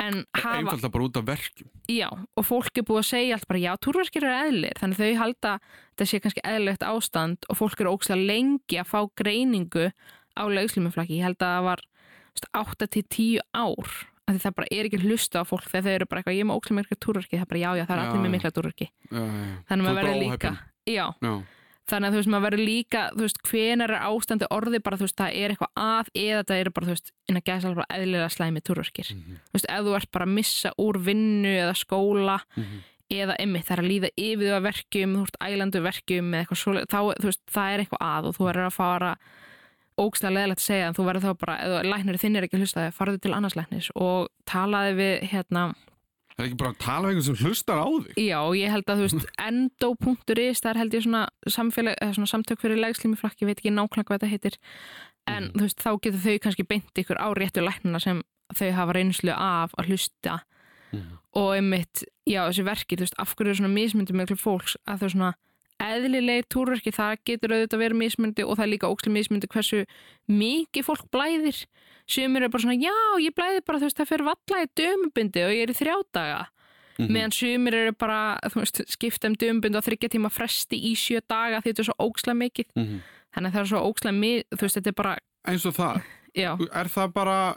[0.00, 1.68] en hafa, Einfalda bara út af verkjum.
[1.92, 5.04] já, og fólk er búið að segja allt bara, já, túrverkir eru eðlir þannig að
[5.04, 5.52] þau halda,
[5.92, 9.90] þetta sé kannski eðlilegt ástand og fólk eru ógstlega lengi að fá greiningu
[10.34, 11.80] á legslímuflakki ég held að það var
[12.52, 13.90] 8-10 ár
[14.24, 16.44] af því það bara er ekki hlusta á fólk þegar þau eru bara eitthvað, ég
[16.44, 18.32] er með ógstlega mikla túrverki það er bara, já, já, það er Já, allir með
[18.34, 18.88] mikla já.
[19.68, 20.50] þannig að verður líka
[20.88, 21.34] já, Já.
[21.84, 25.04] þannig að þú veist, maður verður líka þú veist, hvenar er ástandi orði bara þú
[25.04, 27.86] veist, það er eitthvað að eða það eru bara, þú veist, inn að gæsa bara
[27.98, 29.36] eðlilega slæmi túrverkir, Mhm.
[29.44, 32.78] þú veist, ef þú ert bara að missa úr vinnu eða skóla Mhm.
[33.12, 36.32] eða emmitt, það er að líða yfir þú að verkjum, þú veist, ælandu verkjum
[36.88, 39.16] þá, þú veist, það er eitthvað að og þú verður að fara
[40.00, 42.62] ógslega leðilegt að segja en þú verður þá bara, ef læknir þinn er ekki að
[42.64, 45.74] hlusta það, farðu til annars læknis og talaði við, hérna,
[46.34, 48.14] Það er ekki bara að tala um einhvern sem hlustar á þig.
[48.26, 52.30] Já, ég held að þú veist endo.is, það er held ég svona samfélag, eða svona
[52.32, 54.56] samtök fyrir legslímiflakk ég veit ekki nákvæmlega hvað þetta heitir
[55.30, 55.52] en Mhm.
[55.54, 59.30] þú veist, þá getur þau kannski beint ykkur á réttu læknina sem þau hafa reynslu
[59.32, 60.40] af að hlusta
[60.92, 61.18] Mhm.
[61.34, 64.98] og einmitt, já, þessi verki, þú veist, af hverju er svona mismyndi með fólks að
[65.00, 65.34] þau svona
[65.82, 69.84] eðlilegi túrverki, það getur auðvitað verið mismyndi og það er líka ókslega mismyndi hversu
[70.30, 71.64] mikið fólk blæðir
[72.06, 75.44] sumir er bara svona, já, ég blæði bara þú veist, það fyrir valla í dömubindi
[75.44, 76.42] og ég er í þrjá daga
[76.94, 77.10] Mhm.
[77.10, 81.20] meðan sumir eru bara, þú veist, skipta um dömubindi og þryggja tíma fresti í sjö
[81.26, 83.00] daga því þetta er svo ókslega mikið Mhm.
[83.34, 86.02] þannig að það er svo ókslega mikið, þú veist, þetta er bara Eins og það.
[86.36, 87.56] já, Er það bara,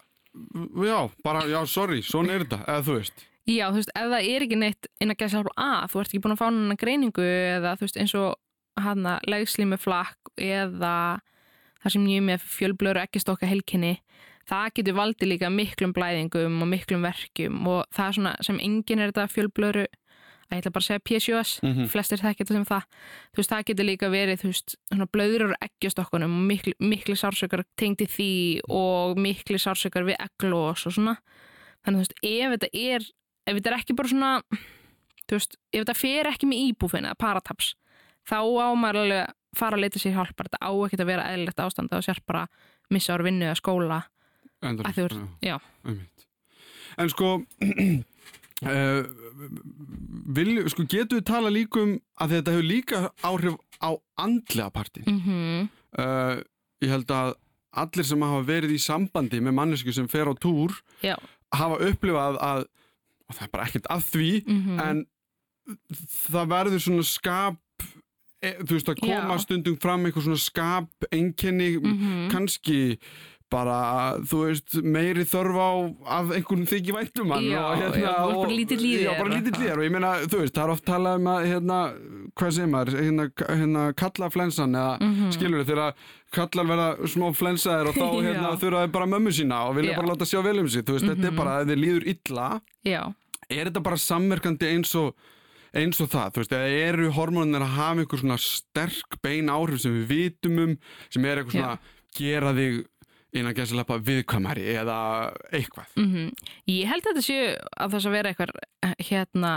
[0.76, 3.26] já, bara, já, sorry, svona er þetta, eða þú veist.
[3.48, 6.22] Já, þú veist, ef það er ekki neitt inn að gæsa að, þú ert ekki
[6.26, 8.36] búin að fá hana greiningu eða þú veist, eins og
[8.78, 10.96] hana legslími flakk eða
[11.84, 13.96] það sem ég með fjölblöru ekki stokka helkinni
[14.48, 19.00] það getur valdið líka miklum blæðingum og miklum verkjum og það er svona sem enginn
[19.04, 19.88] er þetta fjölblöru
[20.48, 21.88] að ég ætla bara að segja PCOS, Mhm.
[21.92, 22.84] flestir þekkja þetta sem það
[23.36, 27.16] þú veist, það getur líka verið, þú veist svona blöður og eggjastokkunum og mikli, mikli
[27.20, 31.18] sársökar tengdi því og mikli sársökar við egglós og svona
[31.84, 33.10] þannig þú veist, ef þetta er
[33.48, 34.32] ef þetta er ekki bara svona
[35.28, 37.74] þú veist, ef þetta fer ekki með íbúfin eða parataps,
[38.28, 41.30] þá á maður alveg að fara að leita sér hjálpar, þetta á ekki að vera
[41.32, 42.46] eðlilegt ástand þú sér bara
[42.94, 44.02] missa ár vinnu eða skóla.
[44.66, 45.56] Endur, að þú já,
[45.86, 46.28] einmitt.
[46.98, 47.32] En sko,
[48.66, 49.02] uh,
[50.38, 55.08] vil, sko, getur við tala líka um að þetta hefur líka áhrif á andlega partin.
[55.08, 55.68] mhm.
[55.98, 56.44] Uh,
[56.84, 57.32] ég held að
[57.78, 61.16] allir sem hafa verið í sambandi með mannesku sem fer á túr já,
[61.56, 62.66] hafa upplifað að,
[63.30, 65.06] og það er bara ekkert að því, mhm en
[66.32, 67.58] það verður svona skap
[68.42, 69.42] e, þú veist að koma Já.
[69.44, 72.30] stundum fram eitthvað svona skap einkenni Mhm.
[72.32, 72.78] kannski
[73.50, 73.76] bara,
[74.28, 75.70] þú veist, meiri þörf á
[76.20, 79.30] af einhvern þykji væntum hann Já, og, hérna, já, veist, bara lítill í já, bara
[79.30, 79.62] og eitthvað.
[79.62, 81.78] þér og ég meina, þú veist, það er oft talað um að hérna,
[82.36, 83.28] hvað segir maður hérna,
[83.62, 85.32] hérna kalla flensan eða Mhm.
[85.38, 85.94] skilur þið, þegar
[86.38, 88.60] kallar verða smá flensaðir og þá hérna, Já.
[88.66, 91.06] þurfa þið bara mömmu sína og vilja bara láta sjá vel um sig, þú veist,
[91.08, 91.38] þetta er Mhm.
[91.38, 93.02] bara þið líður illa já,
[93.50, 95.16] er þetta bara samverkandi eins og
[95.74, 99.80] eins og það, þú veist, eða eru hormónir að hafa einhver svona sterk bein áhrif
[99.80, 100.78] sem við vitum um,
[101.10, 101.80] sem er eitthvað svona
[102.18, 102.86] gera þig
[103.36, 104.98] innan gæslepa viðkvæmari eða
[105.52, 105.92] eitthvað.
[106.00, 106.32] Mhm.
[106.72, 108.52] Ég held að þetta séu að þess að vera eitthvað
[109.10, 109.52] hérna,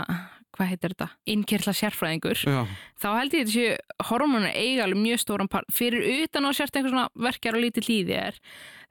[0.51, 1.09] hvað heitir þetta?
[1.25, 2.43] Innkirla sérfræðingur.
[2.43, 2.67] Já,
[2.99, 5.71] þá held ég að þetta séu hormonur eiga alveg mjög stóran part.
[5.71, 8.39] Fyrir utan á sért einhver svona verkjar og lítið hlýði er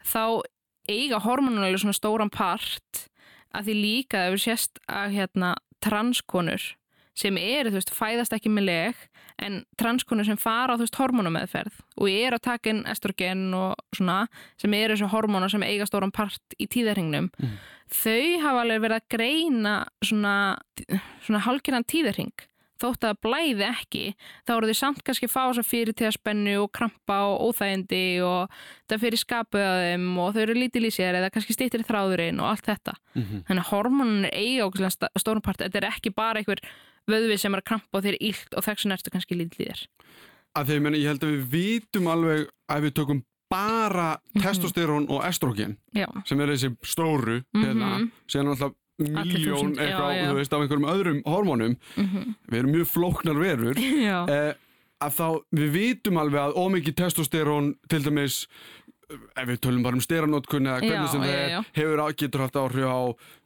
[0.05, 0.43] þá
[0.89, 3.07] eiga hormonur alveg svona stóran part
[3.55, 6.63] að því líka ef við sést að hérna transkonur
[7.15, 8.95] sem eru, þú veist, fæðast ekki með leg
[9.41, 13.75] en transkonur sem fara á, þú veist, hormonameðferð og eru að taka inn estrogen og
[13.97, 14.27] svona,
[14.61, 17.57] sem eru þessu hormónar sem eiga stóran part í tíðarhingnum Mm.
[17.91, 20.35] þau hafa alveg verið að greina svona,
[21.27, 22.47] svona hálfgerðan tíðarhing
[22.81, 24.03] þótt að það blæði ekki
[24.49, 28.23] þá eru þau samt kannski að fá þess að fyrir tíðaspennu og krampa og óþægindi
[28.25, 28.55] og
[28.89, 32.41] það fyrir skapuð að þeim og þau eru lítil í sér eða kannski stýttir þráðurinn
[32.41, 33.43] og allt þetta Mhm.
[33.51, 36.61] þannig að hormonin er eiga stórum part þetta er ekki bara einhver
[37.15, 39.83] vöðvi sem er að krampa og þeir eru illt og þess vegna ertu kannski þér.
[40.59, 43.21] Að því ég meina, ég held að við vitum alveg að við tökum
[43.51, 48.11] bara testosterón og estrogen já, sem eru þessi stóru hérna, Mhm.
[48.31, 50.25] sem er alltaf miljón já, eitthvað, já.
[50.31, 51.77] þú veist, af einhverjum öðrum hormónum.
[51.97, 53.75] Mm við erum mjög flóknar verur.
[54.07, 54.29] Já.
[54.29, 54.55] eh,
[55.01, 58.47] að þá við vitum alveg að ómikið testosterón til dæmis
[59.11, 62.41] ef við tölum bara um steranótkun eða hvernig Já, sem það er hefur á, getur
[62.45, 63.01] haft áhrif á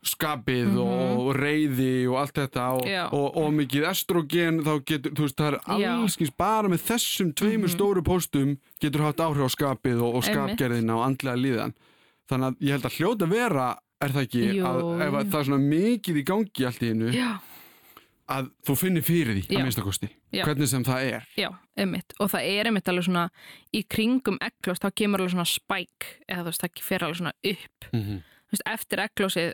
[0.04, 1.18] skapið Mhm.
[1.18, 5.48] og reyði og allt þetta og, og, og mikið estrogen þá getur, þú veist, það
[5.54, 5.58] er
[5.94, 7.74] allskins bara með þessum tveimur Mhm.
[7.76, 11.74] stóru póstum getur haft áhrif á skapið og, og skapgerðina og andlega líðan.
[12.28, 15.44] Þannig að ég held að hljóta vera er það ekki að ef að það er
[15.48, 17.30] svona mikið í gangi allt í já,
[18.28, 19.58] að þú finnir fyrir því Já.
[19.58, 23.24] að minnstakosti hvernig sem það er já, einmitt og það er einmitt alveg svona
[23.76, 27.34] í kringum eglós þá kemur alveg svona spæk eða þú veist, það fer alveg svona
[27.52, 28.22] upp mm -hmm.
[28.48, 29.52] þú veist, eftir eglósið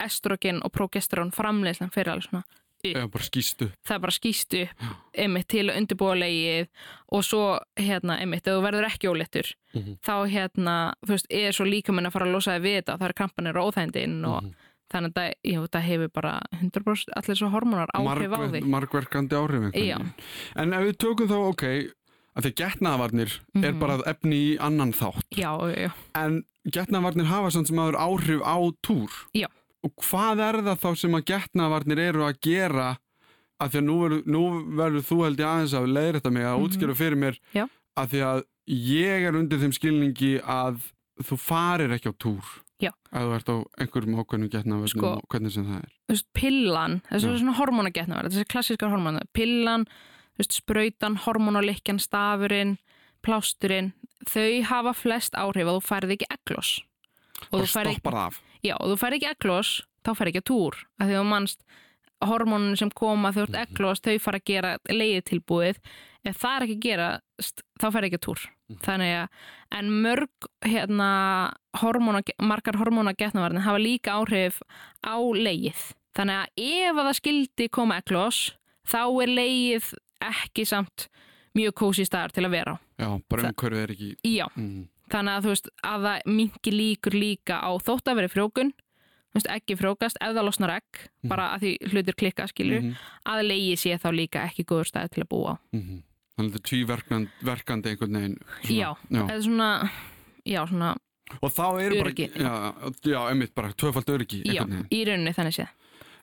[0.00, 2.44] estrogen og progesterón framleiðslan fer alveg svona
[2.86, 4.82] eða bara skýstu það er bara skýst upp
[5.18, 5.70] einmitt til
[6.14, 6.68] leið
[7.10, 9.98] og svo hérna einmitt, ef þú verður ekki óléttur Mhm.
[10.00, 13.08] þá hérna, þú veist, er svo líka að fara að losa þig við þetta, það
[13.08, 14.54] er krampanir og óþægindin og Mhm.
[14.92, 19.36] Þannig að það, jú, það hefur bara 100% allir svo hormonar áhrif á þig margverkandi
[19.36, 19.98] áhrif Já.
[20.56, 21.64] en ef við tökum þá ok
[22.38, 23.32] að því getnaðavarnir
[23.64, 23.78] er Mhm.
[23.80, 28.40] bara efni í annan þátt já, já, já, en getnaðavarnir hafa samt sem aður áhrif
[28.46, 29.48] á túr Já.
[29.84, 32.98] og hvað er það þá sem að getnaðavarnir eru að gera
[33.60, 34.42] að því að nú
[34.78, 36.64] verður, þú held ég aðeins að leiðrætta mig að Mhm.
[36.68, 37.66] útskjöra fyrir mér Já.
[37.98, 40.78] að því að ég er undir þeim skilningi að
[41.24, 42.44] þú farir ekki á túr
[42.78, 42.92] Já.
[43.10, 45.14] að þú ert á einhverjum ákveðnum getnaðavarnum Sko.
[45.18, 49.86] og hvernig sem það er þú veist, pillan þessi svona hormonagetnaverð, þessi klassískar hormona pillan,
[50.36, 52.76] þú veist, sprautan hormonalikjan, stafurinn
[53.26, 53.92] plásturinn,
[54.30, 56.30] þau hafa flest áhrif að þú færið ekki
[57.64, 60.78] þú færið stoppar af Já, og þú fær ekki eglós, þá fær ekki að túr.
[60.98, 61.60] Að þú mannst
[62.26, 65.82] hormónun sem koma þegar þú ert eglós, þau fara að gera leiði tilbúið.
[66.26, 67.08] Ef það er ekki að gera,
[67.78, 68.46] þá fær ekki að túr.
[68.84, 69.28] Þannig að,
[69.78, 71.08] en mörg, hérna,
[71.80, 74.60] hormóna, margar hormóna getnavarnir hafa líka áhrif
[75.00, 75.94] á leið.
[76.18, 78.40] Þannig að ef að það skildi koma eglós,
[78.88, 79.88] þá er leið
[80.20, 81.08] ekki samt
[81.56, 82.76] mjög kósi staðar til að vera á.
[82.98, 84.84] Já, bara umhverfið er ekki Já, mm.
[85.08, 88.72] þannig að þú veist að það mingi líkur líka á þótt að vera frjókun
[89.38, 90.98] ekki frjókast ef það losnar egg
[91.30, 92.94] bara að því hlutir klikka skilur Mhm.
[93.24, 96.02] að leiði sé þá líka ekki góður stæði til að búa á Mhm.
[96.38, 98.36] Þannig að þetta er tvíverkandi verkandi einhvern veginn
[98.70, 99.70] já, eða svona
[100.46, 100.92] já, svona,
[101.42, 102.12] Og þá eru bara.
[102.16, 102.52] Já,
[103.04, 103.18] já.
[103.28, 104.88] einmitt bara tvöfald öryggi já, einhvern veginn.
[104.94, 105.74] í rauninni þannig séð.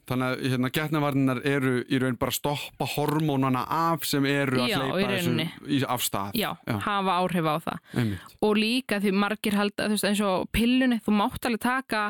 [0.05, 4.69] Þannig að hérna, getnavarnar eru í raun bara að stoppa hormónana af sem eru að
[4.69, 6.35] Já, hleypa þessu af stað.
[6.37, 6.75] Já, Já.
[6.85, 7.79] hafa áhrif á það.
[7.97, 8.35] Einmitt.
[8.45, 12.03] Og líka því margir halda þú veist eins og pillunni, þú mátt alveg taka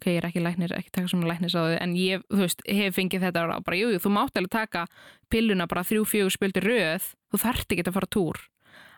[0.00, 2.62] ok, ég er ekki læknir, ekki taka svona læknis á þau en ég, þú veist,
[2.64, 4.86] hef fengið þetta og bara, jú, jú, þú mátt alveg taka
[5.30, 7.10] pilluna bara þrjú, fjögur spöldi röð.
[7.30, 8.40] Þú þarft ekki að fara túr.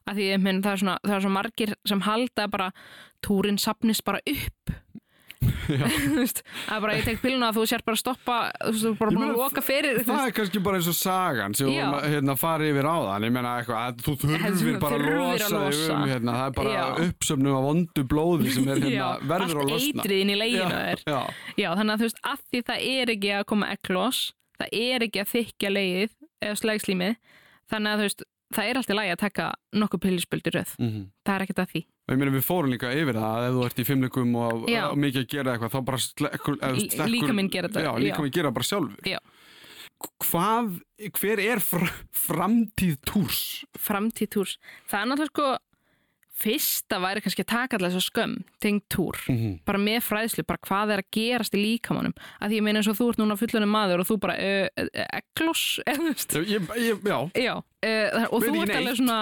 [0.07, 2.71] Að því minn, það, er svona, það er svo margir sem halda bara,
[3.23, 4.73] túrin sapnist bara upp
[5.81, 5.85] Já.
[5.87, 8.83] Þú veist, að bara ég tek pilluna að þú sér bara að stoppa þú veist,
[8.83, 10.97] þú er bara búin að loka fyrir þú Það veist, er kannski bara eins og
[10.99, 11.87] sagan sem við Já.
[11.89, 15.07] að hérna, fara yfir á það Ég meina eitthvað að þú þurfir Þú bara að
[15.19, 19.63] losa, þig um hérna, Það er bara uppsöfnum af vondu blóði sem er hérna, verður
[19.63, 21.03] að allt losna eitriðin í leginu er
[21.59, 24.21] já, þannig að þú veist, að því það er ekki að koma eglós,
[24.61, 27.17] það er ekki að þykja leið eða slegslímið,
[27.73, 29.49] þannig að þú veist, það er alltaf lægi að taka
[29.83, 30.77] nokkuð pillispöldur röð.
[30.79, 31.83] mm Það er ekkert að því.
[32.11, 34.83] Ég meina við fórum líka yfir það að ef þú ert í fimmleikum og, Já.
[34.99, 38.03] mikið að gera eitthvað þá bara slekkur, slekkur líkaminn gera þetta, Já, já.
[38.03, 39.21] líka minn gera bara sjálfur Já.
[40.23, 40.81] Hvað,
[41.21, 41.85] hver er fr
[42.25, 43.43] framtíð túrs?
[43.79, 44.57] Framtíð túrs.
[44.91, 45.51] Það er náttúrulega sko,
[46.43, 49.19] fyrsta væri kannski að taka alltaf þess skömm, tengd túr.
[49.29, 49.55] Mm -hmm.
[49.69, 52.15] bara með fræðslu, bara hvað er að gerast í líkamannum.
[52.41, 54.69] Að því ég meina eins og þú ert núna fullunum maður og þú bara, uh,
[54.83, 56.63] uh, eglós, eða þú veist, ég,
[57.07, 59.21] Já, Já, uh, og Veit þú ert alveg svona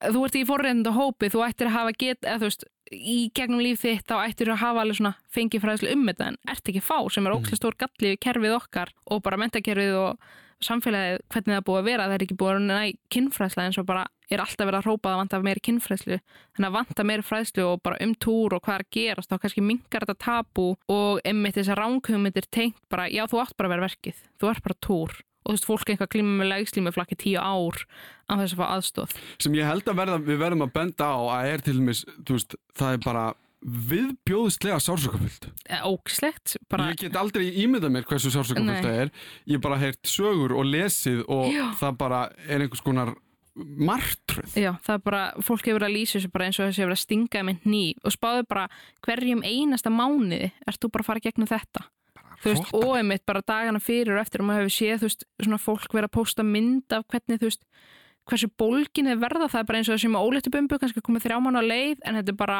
[0.00, 3.62] þú ert í forreynda hópi, þú ættir að hafa get, eða þú veist, í gegnum
[3.62, 6.82] líf þitt þá ættir að hafa alveg svona fengið fræðslu um þetta en ert ekki
[6.82, 10.30] fá sem er ókslega stór galli við kerfið okkar og bara mentakerfið og
[10.64, 12.80] samfélagið hvernig það búið að vera, það er ekki búið að næ
[13.14, 16.18] kynfræðsla eins og bara er alltaf verið að hrópa að vanta meiri kynfræðslu.
[16.54, 19.38] Þannig að vanta meiri fræðslu og bara um túr og hvað er að gerast þá
[19.42, 23.76] kannski mingar þetta tabu og einmitt þessar ránkugmyndir tengt bara, já þú átt bara að
[23.76, 27.40] vera verkið, þú ert bara túr og þú veist, fólk eitthvað glíma með legslímuflakki tíu
[27.40, 27.84] ár
[28.30, 31.20] á þess að fá aðstóð sem ég held að verða, við verðum að benda á
[31.20, 33.24] að er til dæmis, þú veist, það er bara
[33.60, 35.48] viðbjóðslega sársökafullt
[35.84, 39.10] ógislegt, bara Ég get aldrei ímyndað mér hversu sársökafullt það er.
[39.52, 41.66] Ég bara heyrt sögur og lesið og Já.
[41.76, 43.12] það bara er einhvers konar
[43.60, 44.54] martröð.
[44.56, 47.02] Já, það er bara, fólk hefur að lýsa þessu bara eins og þessi hefur að
[47.02, 48.66] stinga með hný og spáðu bara
[49.04, 51.84] hverjum einasta mánuði ert þú bara að fara gegnum þetta
[52.42, 55.24] þú veist, og einmitt bara dagana fyrir og eftir og maður hefur séð, þú veist,
[55.42, 57.64] svona fólk vera að posta mynd af hvernig, þú veist
[58.30, 61.24] hversu bólgin þið verða, það er bara eins og þessi með óléttu bumbu, kannski komið
[61.26, 62.58] þrjá mánu á leið en þetta er bara,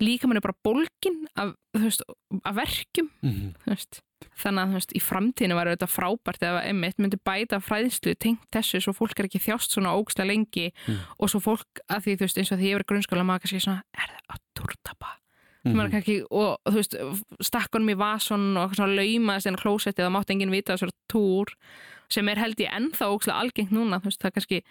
[0.00, 2.02] líka mann er bara bólgin af, þú veist,
[2.44, 3.52] af verkjum Mhm.
[3.64, 4.00] þú veist.
[4.38, 8.46] þannig að þú veist, í framtíðinu var þetta frábært ef einmitt myndi bæta fræðslu tengt
[8.54, 10.98] þessu svo fólk er ekki þjást svona ógstlega lengi Mm.
[11.18, 13.60] og svo fólk að því þú veist eins og því ég verið grunnskóla maður kannski
[13.66, 15.08] svona, er það að túrtapa
[15.64, 15.90] mm Mhm.
[15.92, 16.94] kannski, og þú veist
[17.40, 21.46] stakkunum í vason og laumaðist inn á klósetti það mátti enginn vita þessar túr
[22.10, 24.62] sem er held ég ennþá ógstlega algengt núna þú veist það kannski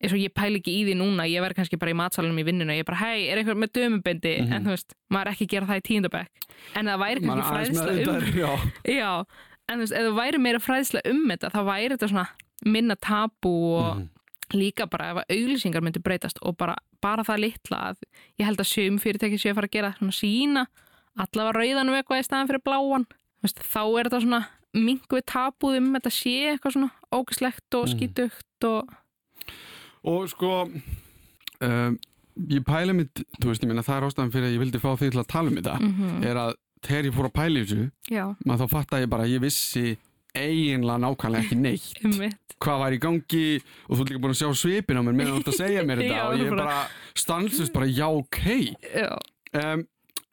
[0.00, 2.44] eins og ég pæli ekki í því núna, ég verð kannski bara í matsalunum í
[2.46, 4.52] vinnuna, ég er bara, hei, er einhver með dömubendi Mhm.
[4.52, 6.28] en þú veist, maður er ekki að gera það í tíundabæk
[6.76, 8.52] en það væri kannski fræðsla um meðvitaður, já.
[9.00, 9.24] já,
[9.68, 12.28] en þú veist, ef það væri meira fræðsla um þetta, þá væri þetta svona
[12.64, 14.08] minna tabu og Mhm.
[14.54, 17.96] Líka bara ef að auglýsingar myndi breytast og bara, bara það litla að
[18.40, 20.66] ég held að sum fyrirtæki séu að fara að gera svona sína
[21.18, 23.04] allavega rauðanum eitthvað í staðan fyrir bláan.
[23.38, 24.40] Þú veist, þá er þetta svona
[24.78, 27.92] mingu við tabuð um þetta sé eitthvað svona ógislegt og Mhm.
[27.96, 28.96] skítugt og
[30.04, 30.70] Og sko,
[31.60, 31.98] um,
[32.48, 34.90] ég pæla mitt, þú veist, ég meina það er ástæðan fyrir að ég vildi fá
[34.96, 36.52] þig til að tala um þetta, mm er að
[36.86, 37.90] þegar ég fór að pæla þessu,
[38.46, 39.96] maður þá fatt að ég bara, ég vissi
[40.42, 42.38] eiginlega nákvæmlega ekki neitt.
[42.62, 43.44] Hvað var í gangi
[43.86, 45.84] og þú ert líka búin að sjá svipin á mér meðan þú ert að segja
[45.86, 46.80] mér þetta Já, og ég er bara-
[47.14, 48.40] stanslust bara já ok.
[49.54, 49.84] Um,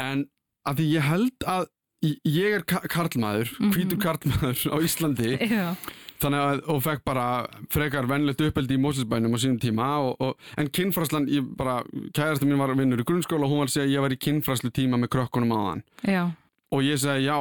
[0.02, 0.26] en
[0.68, 1.68] að því ég held að
[2.06, 3.72] ég- er ka karlmaður, Mhm.
[3.74, 5.30] hvítur karlmaður á Íslandi.
[5.58, 5.76] Já,
[6.22, 7.26] þannig að, og fekk bara
[7.70, 11.84] frekar venlegt uppeldi í Mósesbænum á sínum tíma og, og, en kynfræslan, ég bara
[12.14, 14.20] kærastu mín var vinnur í grunnskóla og hún var að segja að ég var í
[14.26, 16.24] kynfræslu tíma með krökkunum á þann já,
[16.72, 17.38] og ég segi já,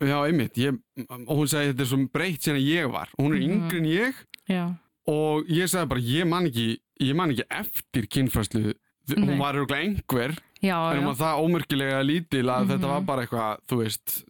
[0.00, 0.54] já einmitt.
[0.56, 0.78] Ég,
[1.26, 3.08] og hún segi þetta er svo breytt síðan ég var.
[3.18, 3.50] Hún er Mhm.
[3.50, 4.14] yngri en ég.
[4.48, 4.74] Já.
[5.08, 8.74] Og ég segi bara, ég man ekki ég man ekki eftir kynfræslu
[9.08, 10.36] hún var örgulega einhver.
[10.62, 12.70] Já, en hún var það ómerkilega lítil að Mhm.
[12.70, 14.24] þetta var bara eitthvað, þú veist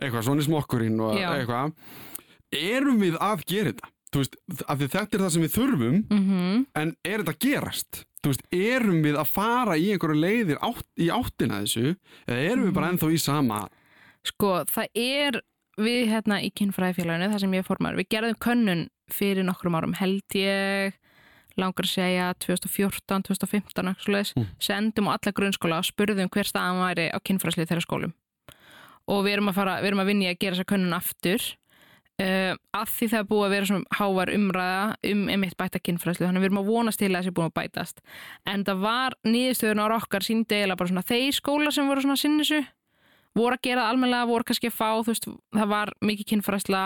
[0.00, 1.30] eitthvað svona smokkurinn og Já.
[1.38, 1.72] eitthvað.
[2.52, 3.88] Erum við að gera þetta?
[4.12, 4.36] Þú veist,
[4.68, 6.04] af því þetta er það sem við þurfum.
[6.10, 6.66] Mhm.
[6.76, 8.04] En er þetta gerast?
[8.22, 11.96] Þú veist, erum við að fara í einhverju leiðir átt, í áttina þessu?
[12.28, 12.98] Eða erum við bara Mhm.
[12.98, 13.68] ennþá í sama
[14.28, 15.40] Sko, það er
[15.82, 20.36] við hérna í kynfræðifélaginu, það sem ég formar, við gerðum könnun fyrir nokkrum árum, held
[20.38, 20.98] ég
[21.60, 24.46] langar að segja 2014, 2015 eitthvað svoleiðis, Mm.
[24.60, 28.12] sendum á alla grunnskóla og spurðum hver staðan væri á kynfræðsli þeirra skólum.
[29.08, 31.42] Og við erum að fara, við erum að vinna í að gera þessa könnun aftur
[32.22, 36.26] uh, að því það er búið að vera svona hávar umræða um emitt bæta kynfræðslu
[36.28, 38.00] þannig við erum að vonast til að þessi búin að bætast.
[38.46, 42.16] En það var nýðistöðun á okkar síndi eiginlega bara svona þeir skóla sem voru svona
[42.20, 42.62] sinnisu
[43.34, 45.26] voru að gera það almennilega, voru kannski að fá þú veist,
[45.56, 46.82] það var mikið kynfræðsla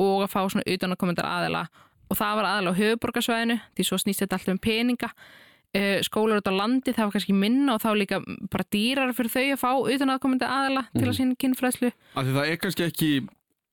[0.00, 1.66] og að fá svona utan að komendar aðila.
[2.10, 5.10] Og það var aðila á höfuborgarsvæðinu því svo snýst þetta alltaf um peninga.
[5.70, 8.16] Uh, skólar út á landi, það var kannski minna og þá líka
[8.50, 11.10] bara dýrar fyrir þau að fá utan að komendar aðila til Mhm.
[11.12, 13.10] að sína kynfræðslu af því það er kannski ekki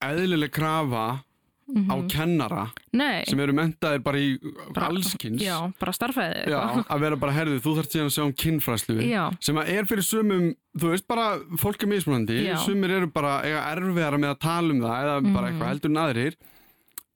[0.06, 1.24] eðlileg krafa
[1.68, 2.08] á Mhm.
[2.10, 4.40] kennara Nei, sem eru mentaðir bara í
[4.74, 8.24] Bara- allskins já, bara starfæði Já, að vera bara herðið, þú þarft síðan að sjá
[8.24, 12.90] um kynfræslu já, sem að er fyrir sumum, þú veist bara fólk er mismunandi, sumir
[12.92, 15.60] eru bara eiga erfiðara með að tala um það eða bara Mhm.
[15.60, 16.36] eitthvað heldur en aðrir.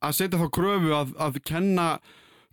[0.03, 1.99] Að setja þá kröfu að, að kenna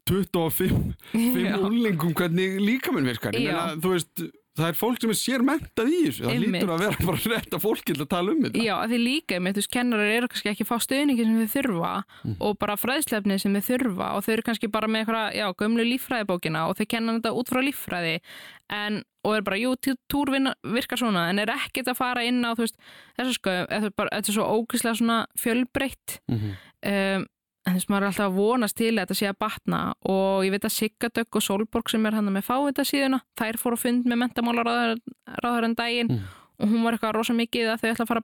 [0.06, 1.56] 25 fimm já.
[1.58, 3.32] úlingum hvernig líkaminn virkar.
[3.34, 4.22] Ég meina, þú veist,
[4.58, 7.54] það er fólk sem er sér mentað í þessu, það lítur að vera bara rétt
[7.56, 10.50] að fólk til að tala um þetta Já, því líka, þú veist, kennarar eru kannski
[10.52, 11.92] ekki að fá stöðningi sem þau þurfa
[12.24, 12.34] Mm.
[12.40, 15.84] og bara fræðslefni sem þau þurfa og þau eru kannski bara með eitthvað, já, gömlu
[15.86, 18.14] líffræðibókina og þau kenna þetta út frá líffræði
[18.70, 22.24] en, og er bara, jú, tí- túr vinna- virkar svona, en er ekkert að fara
[22.26, 22.76] inn á, þú veist,
[23.18, 26.56] þessu sko, þetta er svo ógæslega svona fjölbreytt Mhm.
[26.84, 27.26] um,
[27.68, 30.50] þú veist, maður er alltaf að vonast til að þetta sé að batna og ég
[30.54, 34.04] veit að Siggadögg og Solborg sem er hann með fávita síðuna, þær fóru að fund
[34.06, 36.24] með mentamálaráður en daginn Mm.
[36.58, 38.22] og hún var eitthvað rosa mikið að þau ætla að fara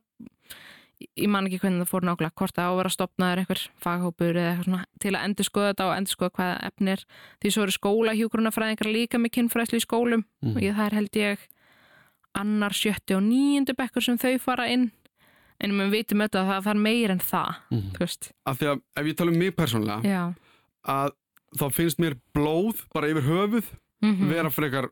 [1.19, 4.35] ég man ekki hvernig það fór nákvæmlega hvort það á að vera stopnaður einhver faghópur
[4.39, 7.03] eða eitthvað svona til að endur skoða þetta og endur skoða hvaða efni er
[7.43, 10.57] því svo eru skólahjúgrunafræðingar líka með kynfræðslu í skólum Mhm.
[10.57, 11.39] og það er held ég
[12.35, 14.91] annar, sjötti og níundu bekkur sem þau fara inn
[15.61, 17.91] en við vitum auðvitað að það, er meir en það Mhm.
[17.95, 20.35] þú veist, af því að ef ég tala um mig persónlega já.
[20.87, 21.11] að
[21.59, 23.65] þá finnst mér blóð bara yfir höfuð
[24.03, 24.89] mm vera frekar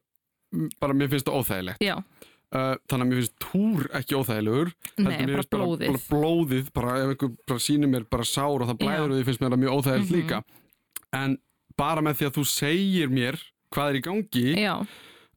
[0.81, 2.05] bara mér finnst það óþægilegt.
[2.53, 5.87] Uh, þannig að mér finnst túr ekki óþægilegur nei, bara blóðið.
[5.89, 9.41] bara blóðið bara ef einhver bara sýnir mér bara sár og það blæður því finnst
[9.41, 10.19] mér það mjög óþægilegt Mhm.
[10.21, 10.43] líka.
[11.15, 11.39] En
[11.79, 13.41] bara með því að þú segir mér
[13.73, 14.87] hvað er í gangi já,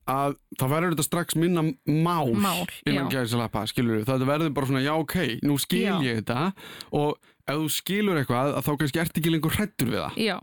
[0.08, 3.20] að það verður þetta strax minna mál, Mál, innan já.
[3.20, 5.96] gæðisalappa skilur við, það verður bara svona já ok nú skil Já.
[6.06, 6.52] ég þetta
[6.94, 10.36] og ef þú skilur eitthvað að þá kannski ert ekki lengur hrættur við það já,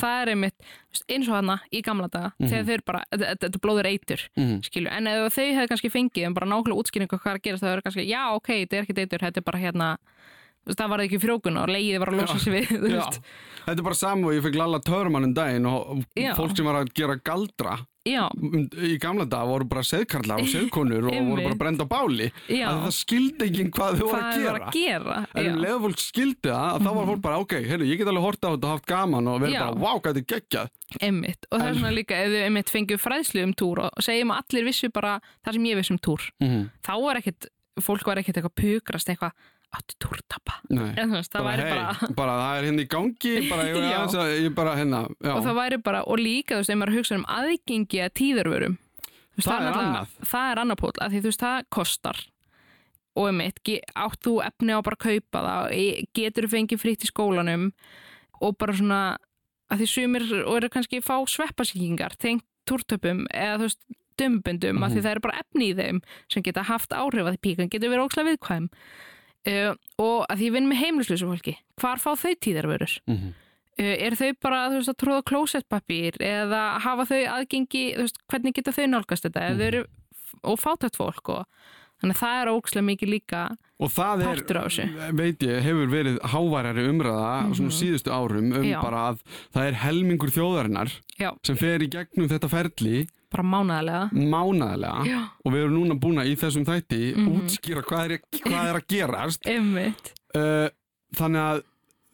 [0.00, 0.68] það er einmitt
[1.12, 2.48] eins og hana í gamla daga Mhm.
[2.48, 4.54] þegar þau eru bara, þetta- blóður eitur mm.
[4.64, 7.64] skilju, en ef þau hefði kannski fengið en bara nákvæmlega útskýringu hvað er að gerast
[7.64, 9.90] það er kannski, já ok, þetta er ekki eitur, þetta er bara hérna
[10.74, 12.70] það var ekki frjókun og leiðið var að losa sig við,
[13.66, 16.32] þetta er bara saman og ég fekk lalla törmann um daginn og Já.
[16.38, 20.46] fólk sem var að gera galdra já, um- í gamla dag voru bara seðkarlar og
[20.46, 21.58] seðkonur og voru bara Einmitt.
[21.58, 22.28] brend á báli.
[22.46, 25.16] Já, að það skildi enginn hvað þau voru að gera var að gera.
[25.34, 27.98] en um já, leið fólk skildi það að þá var fólk bara ok, heyrðu, ég
[27.98, 30.30] get alveg horta á þetta og haft gaman og verið bara, wow, hvað þetta er
[30.36, 30.70] geggjað.
[31.02, 33.90] Einmitt, og það er En- svona líka ef þau einmitt fengið fræðslu um túr og
[34.06, 37.50] segjum að allir vissu bara það sem ég viss um túr mm þá var ekkit,
[37.82, 39.32] fólk var ekkit eitthvað pukrast eitthvað
[39.74, 43.76] áttu túrtappa það væri hey, bara bara það er hérna í gangi bara, ég,
[44.22, 47.18] að, ég bara hérna og það væri bara, og líka þú veist, ef maður hugsa
[47.18, 48.78] um aðgengi að tíðarvörum
[49.36, 50.14] veist, Það er annað.
[50.30, 52.22] það er annar pól, af því þú veist, það kostar.
[53.16, 53.60] Og um eitt,
[53.96, 55.74] átt þú efni á bara að kaupa það,
[56.16, 57.66] getur fengið fritt í skólanum
[58.44, 59.00] og bara svona,
[59.72, 63.82] að því sumir og eru kannski að fá sveppasíkingar tengt túrtöpum eða þú veist
[64.16, 65.04] dömbundum, af því Mhm.
[65.04, 66.00] það eru bara efni í þeim
[66.32, 68.68] sem geta haft áhrif að því píkan getur verið ókslega viðkvæm
[69.50, 69.72] uh,
[70.02, 73.00] og að því ég vinn með heimlislösu fólki hvar fá þau tíðarvörur?
[73.10, 73.34] Mhm.
[73.76, 78.72] Uh, er þau bara veist, að tróða klósettpapír eða hafa þau aðgengi veist, hvernig geta
[78.72, 79.58] þau nálgast þetta mm.
[79.58, 79.66] -hmm.
[79.66, 79.82] eru,
[80.42, 81.44] og fátætt fólk og,
[82.00, 83.42] þannig að það er ókslega mikið líka
[83.80, 84.86] og það er, partur af þessu.
[85.18, 88.78] veit ég, hefur verið háværari umræða mm svona síðustu árum um Já.
[88.82, 89.20] bara að
[89.54, 94.10] það er helmingur þjóðarinnar já, sem fer í gegnum þetta ferli bara mánaðarlega.
[94.32, 97.28] mánaðlega já, og við erum núna búin að í þessum þætti Mhm.
[97.40, 99.46] útskýra hvað er, hvað er að gerast.
[99.52, 100.12] Einmitt.
[100.36, 100.68] Uh,
[101.16, 101.62] þannig að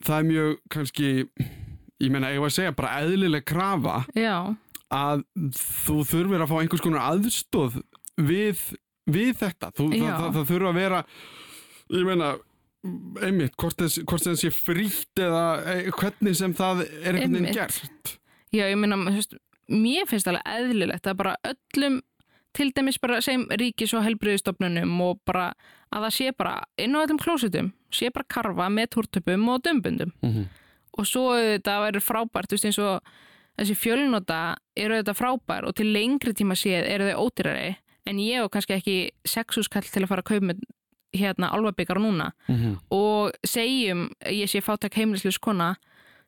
[0.02, 1.08] það er mjög kannski
[2.02, 4.56] ég meina, ég var að segja bara eðlileg krafa já,
[4.90, 5.22] að
[5.86, 7.76] þú þurfir að fá einhvers konar aðstóð
[8.18, 8.58] við,
[9.14, 9.70] við þetta.
[9.76, 11.04] Þú, það, það, það þurfa að vera
[11.92, 12.32] ég meina
[13.22, 18.14] einmitt, hvort þess sé frítt eða eh, hvernig sem það er einhvern veginn gert.
[18.52, 18.98] Já, ég meina
[19.72, 22.00] mér finnst alveg eðlilegt að bara öllum
[22.52, 25.52] til dæmis bara segjum ríkis og helbriðistofnunum og bara
[25.92, 30.12] að það sé bara inn á öllum klósitum sé bara karfa með túrtöpum og dömbundum.
[30.20, 30.48] Mm -hmm.
[30.98, 33.00] og svo þetta verður frábært þú veist eins og
[33.56, 37.76] þessi fjölnota eru þetta frábær og til lengri tíma séð eru þau ódýrari
[38.06, 38.96] en ég og kannski ekki
[39.28, 40.62] sexuskall til að fara að kaupa með
[41.12, 42.30] hérna alvabyggar núna.
[42.48, 42.78] Mhm.
[42.90, 45.76] og segjum, ég sé fátak heimilisleis kona,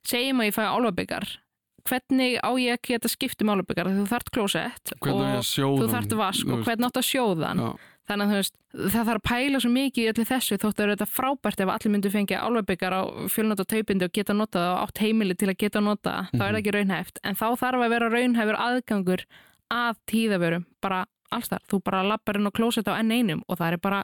[0.04, 1.38] segjum að ég fæ álfabyggar
[1.84, 6.46] hvernig á ég að geta skipt um álfabyggar þú þarft klósett og þú þarft vask
[6.48, 7.68] og hvernig átt að sjóðan já,
[8.08, 11.08] þannig að veist, það þarf að pæla svo mikið í öllu þessu þótt að þetta
[11.08, 13.02] frábært ef allir myndu fengja álfabyggar á
[13.32, 16.60] fjölnóta taupindi og geta notað og átt heimili til að geta notað, þá er það
[16.60, 17.20] ekki raunhæft.
[17.24, 19.24] En þá þarf að vera raunhæfur aðgangur
[19.72, 23.58] að tíðavörum, bara alls þar, þú bara lappar inn og klósett á enn einum og
[23.58, 24.02] það er bara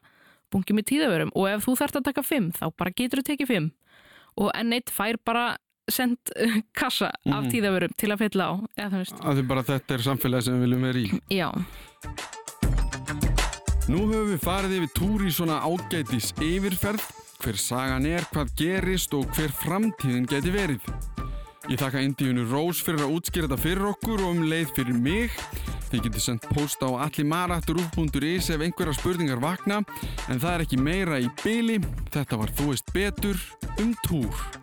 [0.51, 1.31] bungi með tíðavörum.
[1.35, 3.71] Og ef þú þarft að taka fimm, þá bara getur þú tekið fimm.
[4.39, 5.57] Og enn eitt fær bara
[5.91, 7.51] sendt uh, kassa af Mhm.
[7.51, 10.99] tíðavörum til að fylla á, eða að bara þetta er samfélagi sem við viljum vera
[10.99, 11.21] í.
[11.31, 11.51] Já,
[13.91, 17.03] Nú höfum við farið yfir túr í svona ágætis yfirferð,
[17.43, 20.85] hver sagan er, hvað gerist og hver framtíðin geti verið.
[21.71, 25.37] Ég þakka Indíunu Rós fyrir að útskýra þetta fyrir okkur og um leið fyrir mig.
[25.93, 29.79] Þið getur sendt post á allimaratturúf.is ef einhverja spurningar vakna,
[30.27, 31.79] en það er ekki meira í byli.
[32.11, 33.39] Þetta var Þú veist betur
[33.79, 34.60] um túr.